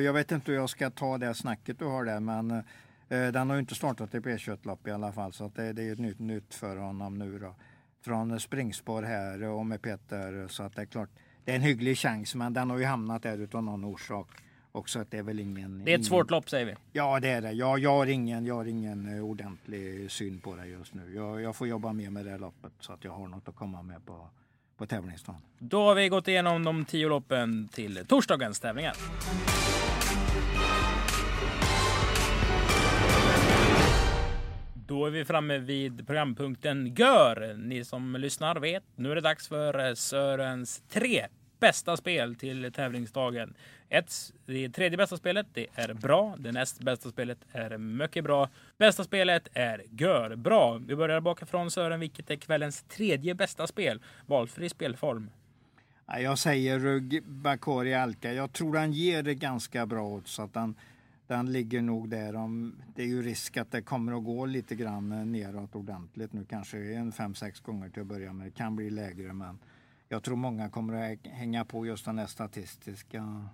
jag 0.05 0.13
vet 0.13 0.31
inte 0.31 0.51
hur 0.51 0.59
jag 0.59 0.69
ska 0.69 0.89
ta 0.89 1.17
det 1.17 1.33
snacket 1.33 1.79
du 1.79 1.85
har 1.85 2.05
där, 2.05 2.19
men 2.19 2.63
den 3.31 3.49
har 3.49 3.55
ju 3.55 3.59
inte 3.59 3.75
startat 3.75 4.15
i 4.15 4.19
P21-lopp 4.19 4.87
i 4.87 4.91
alla 4.91 5.11
fall, 5.11 5.33
så 5.33 5.45
att 5.45 5.55
det, 5.55 5.73
det 5.73 5.83
är 5.83 5.93
ett 5.93 5.99
nytt, 5.99 6.19
nytt 6.19 6.53
för 6.53 6.77
honom 6.77 7.17
nu 7.17 7.39
då. 7.39 7.55
Från 8.01 8.39
springspår 8.39 9.03
här 9.03 9.43
och 9.43 9.65
med 9.65 9.81
Peter, 9.81 10.47
så 10.47 10.63
att 10.63 10.75
det 10.75 10.81
är 10.81 10.85
klart, 10.85 11.09
det 11.45 11.51
är 11.51 11.55
en 11.55 11.61
hygglig 11.61 11.97
chans, 11.97 12.35
men 12.35 12.53
den 12.53 12.69
har 12.69 12.77
ju 12.77 12.85
hamnat 12.85 13.23
där 13.23 13.37
utav 13.37 13.63
någon 13.63 13.85
orsak 13.85 14.27
också. 14.71 14.99
Att 14.99 15.11
det 15.11 15.17
är 15.17 15.23
väl 15.23 15.39
ingen... 15.39 15.85
Det 15.85 15.91
är 15.91 15.95
ett 15.95 15.99
ingen... 15.99 16.03
svårt 16.03 16.31
lopp 16.31 16.49
säger 16.49 16.65
vi. 16.65 16.75
Ja, 16.91 17.19
det 17.19 17.29
är 17.29 17.41
det. 17.41 17.51
Jag, 17.51 17.79
jag, 17.79 17.91
har, 17.91 18.05
ingen, 18.05 18.45
jag 18.45 18.55
har 18.55 18.65
ingen 18.65 19.17
eh, 19.17 19.25
ordentlig 19.25 20.11
syn 20.11 20.39
på 20.39 20.55
det 20.55 20.65
just 20.65 20.93
nu. 20.93 21.15
Jag, 21.15 21.41
jag 21.41 21.55
får 21.55 21.67
jobba 21.67 21.93
mer 21.93 22.09
med 22.09 22.25
det 22.25 22.37
loppet 22.37 22.73
så 22.79 22.93
att 22.93 23.03
jag 23.03 23.11
har 23.11 23.27
något 23.27 23.47
att 23.47 23.55
komma 23.55 23.81
med 23.81 24.05
på, 24.05 24.29
på 24.77 24.85
tävlingsdagen. 24.85 25.41
Då 25.59 25.83
har 25.83 25.95
vi 25.95 26.09
gått 26.09 26.27
igenom 26.27 26.63
de 26.63 26.85
tio 26.85 27.09
loppen 27.09 27.67
till 27.67 28.05
torsdagens 28.07 28.59
tävlingar. 28.59 28.95
Då 34.87 35.05
är 35.05 35.11
vi 35.11 35.25
framme 35.25 35.57
vid 35.57 36.07
programpunkten 36.07 36.95
Gör. 36.95 37.55
Ni 37.57 37.83
som 37.83 38.15
lyssnar 38.15 38.55
vet, 38.55 38.83
nu 38.95 39.11
är 39.11 39.15
det 39.15 39.21
dags 39.21 39.47
för 39.47 39.87
eh, 39.87 39.93
Sörens 39.93 40.83
tre 40.89 41.27
bästa 41.59 41.97
spel 41.97 42.35
till 42.35 42.71
tävlingsdagen. 42.71 43.53
Ett, 43.89 44.13
det 44.45 44.69
tredje 44.69 44.97
bästa 44.97 45.17
spelet, 45.17 45.47
det 45.53 45.67
är 45.73 45.93
bra. 45.93 46.35
Det 46.39 46.51
näst 46.51 46.79
bästa 46.79 47.09
spelet 47.09 47.37
är 47.51 47.77
mycket 47.77 48.23
bra. 48.23 48.49
Bästa 48.77 49.03
spelet 49.03 49.47
är 49.53 49.83
gör 49.91 50.35
bra. 50.35 50.81
Vi 50.87 50.95
börjar 50.95 51.21
bakifrån 51.21 51.71
Sören, 51.71 51.99
vilket 51.99 52.29
är 52.29 52.35
kvällens 52.35 52.83
tredje 52.83 53.35
bästa 53.35 53.67
spel. 53.67 54.01
Valfri 54.25 54.69
spelform. 54.69 55.29
Jag 56.07 56.39
säger 56.39 57.01
Bakori 57.21 57.93
Alka. 57.93 58.33
Jag 58.33 58.53
tror 58.53 58.77
han 58.77 58.91
ger 58.91 59.23
det 59.23 59.35
ganska 59.35 59.85
bra 59.85 60.21
så 60.25 60.41
att 60.41 60.55
han, 60.55 60.75
den 61.27 61.51
ligger 61.51 61.81
nog 61.81 62.09
där. 62.09 62.35
Om, 62.35 62.81
det 62.95 63.03
är 63.03 63.07
ju 63.07 63.21
risk 63.21 63.57
att 63.57 63.71
det 63.71 63.81
kommer 63.81 64.17
att 64.17 64.23
gå 64.23 64.45
lite 64.45 64.75
grann 64.75 65.31
neråt 65.31 65.75
ordentligt 65.75 66.33
nu. 66.33 66.45
Kanske 66.45 66.93
en 66.93 67.11
fem 67.11 67.35
sex 67.35 67.59
gånger 67.59 67.89
till 67.89 68.01
att 68.01 68.07
börja 68.07 68.33
med. 68.33 68.47
Det 68.47 68.51
kan 68.51 68.75
bli 68.75 68.89
lägre 68.89 69.33
men 69.33 69.59
jag 70.09 70.23
tror 70.23 70.35
många 70.35 70.69
kommer 70.69 71.13
att 71.13 71.27
hänga 71.27 71.65
på 71.65 71.85
just 71.85 72.05
den 72.05 72.17
här 72.17 72.27
statistiska 72.27 73.49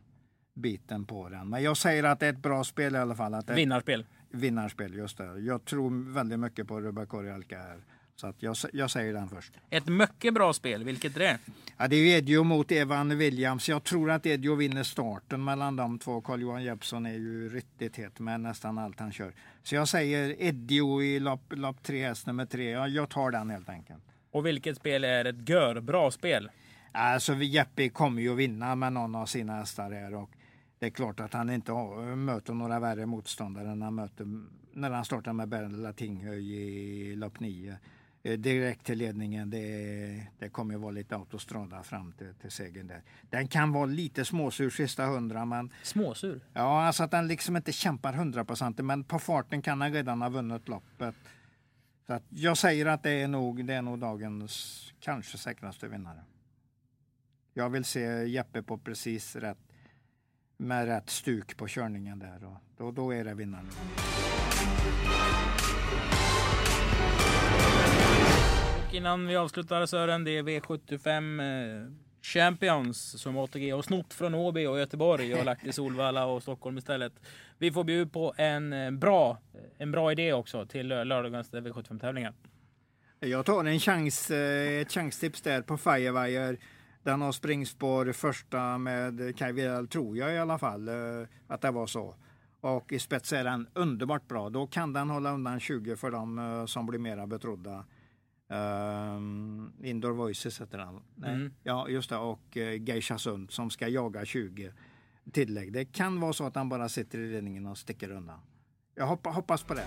biten 0.54 1.06
på 1.06 1.30
den. 1.30 1.50
Men 1.50 1.64
jag 1.64 1.78
säger 1.78 2.04
att 2.04 2.20
det 2.20 2.26
är 2.26 2.34
ett 2.34 2.42
bra 2.42 2.64
spel 2.64 2.96
i 2.96 2.98
alla 2.98 3.16
fall. 3.16 3.34
Att 3.34 3.48
det 3.48 3.54
vinnarspel. 3.54 4.06
Vinnarspel, 4.30 4.94
just 4.94 5.18
det. 5.18 5.40
Jag 5.40 5.66
tror 5.66 6.14
väldigt 6.14 6.40
mycket 6.40 6.68
på 6.68 6.82
Rubakori 6.82 7.32
Alka 7.32 7.58
här. 7.58 7.84
Så 8.16 8.28
att 8.28 8.44
jag, 8.44 8.56
jag 8.74 8.92
säger 8.92 9.14
den 9.14 9.30
först. 9.30 9.54
Ett 9.70 9.88
mycket 9.88 10.34
bra 10.34 10.54
spel, 10.54 10.84
vilket 10.84 11.16
är 11.16 11.20
det? 11.20 11.40
Ja, 11.78 11.88
det 11.88 11.96
är 11.96 12.18
Edio 12.18 12.44
mot 12.44 12.72
Evan 12.72 13.18
Williams. 13.18 13.70
Jag 13.70 13.84
tror 13.84 14.12
att 14.12 14.26
Edio 14.26 14.56
vinner 14.56 14.84
starten 14.84 15.44
mellan 15.44 15.76
de 15.76 16.00
två. 16.00 16.22
Carl-Johan 16.22 16.64
Jeppsson 16.64 17.06
är 17.06 17.14
ju 17.14 17.50
riktigt 17.50 17.96
het 17.96 18.20
med 18.20 18.40
nästan 18.40 18.78
allt 18.78 19.00
han 19.00 19.12
kör. 19.12 19.34
Så 19.64 19.76
jag 19.76 19.88
säger 19.88 20.36
Edio 20.40 21.04
i 21.04 21.20
lopp, 21.20 21.54
lopp 21.56 21.84
tre, 21.84 22.08
häst 22.08 22.28
nummer 22.28 22.46
tre. 22.46 22.70
Ja, 22.70 22.88
jag 22.88 23.10
tar 23.10 23.32
den 23.32 23.50
helt 23.50 23.70
enkelt. 23.70 24.04
Och 24.32 24.46
vilket 24.46 24.78
spel 24.78 25.04
är 25.04 25.26
ett 25.26 25.50
gör 25.50 25.82
bra 25.82 26.12
spel? 26.12 26.50
Alltså 26.92 27.34
Jeppe 27.34 27.90
kommer 27.90 28.22
ju 28.22 28.32
att 28.32 28.38
vinna 28.38 28.76
med 28.76 28.94
någon 28.94 29.16
av 29.16 29.26
sina 29.26 29.56
hästar 29.56 29.92
här 29.92 30.14
och 30.14 30.30
det 30.80 30.86
är 30.86 30.90
klart 30.90 31.20
att 31.20 31.34
han 31.34 31.50
inte 31.50 31.72
möter 32.16 32.54
några 32.54 32.80
värre 32.80 33.06
motståndare 33.06 33.76
när 33.76 33.86
han, 33.86 33.96
möter, 33.96 34.26
när 34.74 34.90
han 34.90 35.06
startar 35.06 35.34
med 35.34 35.48
Bernhard 35.48 35.96
Tinghöj 35.96 36.54
i 36.54 37.16
lopp 37.16 37.40
9. 37.40 37.78
Eh, 38.24 38.40
direkt 38.40 38.86
till 38.86 38.98
ledningen, 38.98 39.50
det, 39.50 40.28
det 40.40 40.50
kommer 40.50 40.76
att 40.76 40.82
vara 40.82 40.92
lite 40.92 41.16
autostrada 41.16 41.84
fram 41.84 42.12
till, 42.12 42.34
till 42.34 42.52
segern 42.52 42.88
där. 42.88 43.02
Den 43.30 43.48
kan 43.48 43.72
vara 43.72 43.86
lite 43.86 44.26
småsur 44.26 44.70
sista 44.70 45.06
hundra 45.06 45.46
men... 45.46 45.74
Småsur? 45.84 46.42
Ja, 46.54 46.86
alltså 46.86 47.04
att 47.04 47.12
den 47.12 47.28
liksom 47.28 47.58
inte 47.58 47.72
kämpar 47.72 48.14
hundraprocentigt 48.14 48.86
men 48.86 49.04
på 49.04 49.20
farten 49.20 49.62
kan 49.62 49.82
han 49.82 49.94
redan 49.94 50.22
ha 50.22 50.30
vunnit 50.30 50.68
loppet. 50.68 51.16
Så 52.08 52.14
att 52.14 52.24
jag 52.30 52.58
säger 52.58 52.86
att 52.86 53.04
det 53.04 53.12
är 53.12 53.28
nog, 53.28 53.66
det 53.66 53.74
är 53.74 53.82
nog 53.82 54.00
dagens 54.00 54.94
kanske 55.00 55.38
säkraste 55.38 55.88
vinnare. 55.88 56.24
Jag 57.54 57.70
vill 57.70 57.86
se 57.86 58.26
Jeppe 58.26 58.64
på 58.64 58.78
precis 58.78 59.36
rätt 59.36 59.58
med 60.58 60.86
rätt 60.86 61.10
stuk 61.10 61.58
på 61.58 61.68
körningen 61.68 62.20
där 62.20 62.44
och 62.44 62.58
då, 62.78 62.92
då 62.92 63.14
är 63.14 63.24
det 63.24 63.34
vinnaren. 63.34 63.72
Innan 68.94 69.28
vi 69.28 69.36
avslutar 69.36 69.86
Sören, 69.86 70.24
det 70.24 70.38
är 70.38 70.44
V75 70.44 71.42
eh, 71.42 71.92
Champions 72.22 73.22
som 73.22 73.38
ATG 73.38 73.72
har 73.72 73.82
snott 73.82 74.14
från 74.14 74.36
Åby 74.36 74.66
och 74.66 74.80
Göteborg 74.80 75.36
och 75.36 75.46
lagt 75.46 75.66
i 75.66 75.74
Solvalla 75.74 76.26
och 76.26 76.42
Stockholm 76.42 76.78
istället. 76.78 77.14
Vi 77.58 77.72
får 77.72 77.84
bjuda 77.84 78.12
på 78.12 78.34
en 78.38 78.74
eh, 78.74 78.92
bra, 78.92 79.38
en 79.78 79.92
bra 79.92 80.12
idé 80.12 80.34
också 80.34 80.66
till 80.66 80.88
lördagens 80.88 81.52
V75-tävlingar. 81.52 82.34
Jag 83.20 83.46
tar 83.46 83.66
en 83.66 83.80
chans, 83.80 84.32
eh, 84.32 84.82
ett 84.82 84.92
chanstips 84.92 85.42
där 85.42 85.62
på 85.62 85.78
Firewire. 85.78 86.58
Den 87.04 87.22
har 87.22 87.32
springspår 87.32 88.12
första 88.12 88.78
med 88.78 89.38
Kaj 89.38 89.54
Vidal, 89.54 89.88
tror 89.88 90.18
jag 90.18 90.34
i 90.34 90.38
alla 90.38 90.58
fall 90.58 90.88
eh, 90.88 90.94
att 91.48 91.62
det 91.62 91.72
var 91.72 91.88
så. 91.88 92.16
Och 92.62 92.92
i 92.92 93.00
spets 93.00 93.34
är 93.34 93.44
den 93.44 93.68
underbart 93.74 94.28
bra. 94.28 94.50
Då 94.50 94.68
kan 94.68 94.94
den 94.94 95.10
hålla 95.10 95.32
undan 95.32 95.60
20 95.60 95.96
för 95.96 96.12
de 96.12 96.66
som 96.68 96.86
blir 96.86 97.00
mera 97.00 97.28
betrodda. 97.28 97.86
Um, 98.52 99.74
Indoor 99.84 100.12
Voices 100.12 100.62
heter 100.62 100.78
den. 100.78 101.00
Mm. 101.32 101.54
Ja, 101.64 101.90
just 101.90 102.10
det. 102.10 102.18
Och 102.18 102.58
uh, 102.58 102.84
Geisha 102.84 103.18
Sund 103.18 103.52
som 103.52 103.70
ska 103.70 103.88
jaga 103.88 104.26
20 104.26 104.72
tillägg. 105.32 105.74
Det 105.74 105.86
kan 105.86 106.20
vara 106.20 106.34
så 106.34 106.46
att 106.46 106.56
han 106.56 106.70
bara 106.70 106.90
sitter 106.90 107.20
i 107.20 107.32
ledningen 107.32 107.66
och 107.66 107.78
sticker 107.78 108.12
undan. 108.12 108.40
Jag 108.96 109.08
hoppa, 109.08 109.30
hoppas 109.30 109.64
på 109.64 109.74
det. 109.74 109.86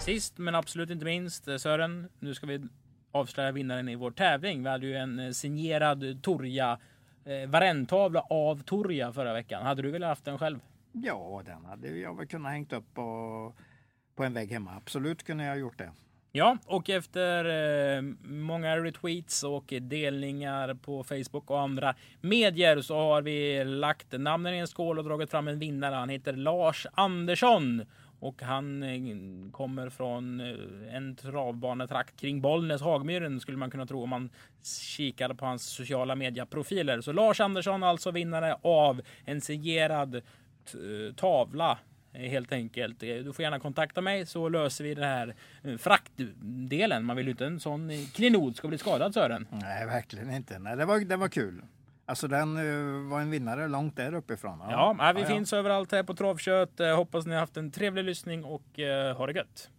Sist 0.00 0.38
men 0.38 0.54
absolut 0.54 0.90
inte 0.90 1.04
minst 1.04 1.44
Sören, 1.58 2.08
nu 2.18 2.34
ska 2.34 2.46
vi 2.46 2.60
avslöja 3.12 3.52
vinnaren 3.52 3.88
i 3.88 3.94
vår 3.94 4.10
tävling. 4.10 4.62
Vi 4.62 4.68
hade 4.68 4.86
ju 4.86 4.96
en 4.96 5.18
eh, 5.18 5.30
signerad 5.30 6.22
Torja 6.22 6.78
eh, 7.24 7.48
varentavla 7.48 8.20
av 8.20 8.62
Torja 8.62 9.12
förra 9.12 9.32
veckan. 9.32 9.62
Hade 9.62 9.82
du 9.82 9.90
velat 9.90 10.08
haft 10.08 10.24
den 10.24 10.38
själv? 10.38 10.58
Ja, 10.92 11.42
den 11.44 11.64
hade 11.64 11.88
jag 11.88 12.16
väl 12.16 12.26
kunnat 12.26 12.52
hängt 12.52 12.72
upp 12.72 12.94
på, 12.94 13.52
på 14.14 14.24
en 14.24 14.34
vägg 14.34 14.50
hemma. 14.50 14.70
Absolut 14.76 15.22
kunde 15.22 15.44
jag 15.44 15.58
gjort 15.58 15.78
det. 15.78 15.92
Ja, 16.34 16.58
och 16.66 16.90
efter 16.90 17.44
eh, 17.44 18.02
många 18.22 18.76
retweets 18.76 19.42
och 19.42 19.74
delningar 19.80 20.74
på 20.74 21.04
Facebook 21.04 21.50
och 21.50 21.60
andra 21.60 21.94
medier 22.20 22.80
så 22.80 22.96
har 22.96 23.22
vi 23.22 23.64
lagt 23.64 24.12
namnen 24.12 24.54
i 24.54 24.58
en 24.58 24.66
skål 24.66 24.98
och 24.98 25.04
dragit 25.04 25.30
fram 25.30 25.48
en 25.48 25.58
vinnare. 25.58 25.94
Han 25.94 26.08
heter 26.08 26.32
Lars 26.32 26.86
Andersson 26.94 27.82
och 28.20 28.42
han 28.42 28.82
eh, 28.82 29.50
kommer 29.52 29.88
från 29.88 30.40
eh, 30.40 30.96
en 30.96 31.16
travbanetrakt 31.16 32.20
kring 32.20 32.40
Bollnäs, 32.40 32.82
Hagmyren 32.82 33.40
skulle 33.40 33.58
man 33.58 33.70
kunna 33.70 33.86
tro 33.86 34.02
om 34.02 34.08
man 34.08 34.30
kikar 34.62 35.34
på 35.34 35.44
hans 35.44 35.62
sociala 35.62 36.14
medieprofiler. 36.14 37.00
Så 37.00 37.12
Lars 37.12 37.40
Andersson 37.40 37.82
alltså 37.82 38.10
vinnare 38.10 38.56
av 38.62 39.00
en 39.24 39.40
signerad 39.40 40.22
tavla 41.16 41.78
helt 42.12 42.52
enkelt. 42.52 43.00
Du 43.00 43.32
får 43.32 43.42
gärna 43.42 43.58
kontakta 43.58 44.00
mig 44.00 44.26
så 44.26 44.48
löser 44.48 44.84
vi 44.84 44.94
det 44.94 45.06
här 45.06 45.34
eh, 45.62 45.76
fraktdelen. 45.76 47.04
Man 47.04 47.16
vill 47.16 47.26
ju 47.26 47.30
inte 47.30 47.46
en 47.46 47.60
sån 47.60 48.06
klenod 48.14 48.56
ska 48.56 48.68
bli 48.68 48.78
skadad 48.78 49.14
Sören. 49.14 49.46
Nej, 49.50 49.86
verkligen 49.86 50.30
inte. 50.30 50.58
Nej, 50.58 50.76
det 50.76 50.84
var, 50.84 51.00
det 51.00 51.16
var 51.16 51.28
kul. 51.28 51.62
Alltså 52.06 52.28
den 52.28 52.54
var 53.08 53.20
en 53.20 53.30
vinnare 53.30 53.68
långt 53.68 53.96
där 53.96 54.14
uppifrån. 54.14 54.58
Ja, 54.60 54.96
ja 54.98 55.12
vi 55.12 55.20
ja, 55.20 55.26
finns 55.26 55.52
ja. 55.52 55.58
överallt 55.58 55.92
här 55.92 56.02
på 56.02 56.14
Travkött. 56.14 56.80
Hoppas 56.96 57.26
ni 57.26 57.32
har 57.32 57.40
haft 57.40 57.56
en 57.56 57.70
trevlig 57.70 58.04
lyssning 58.04 58.44
och 58.44 58.64
ha 59.16 59.26
det 59.26 59.32
gött. 59.32 59.70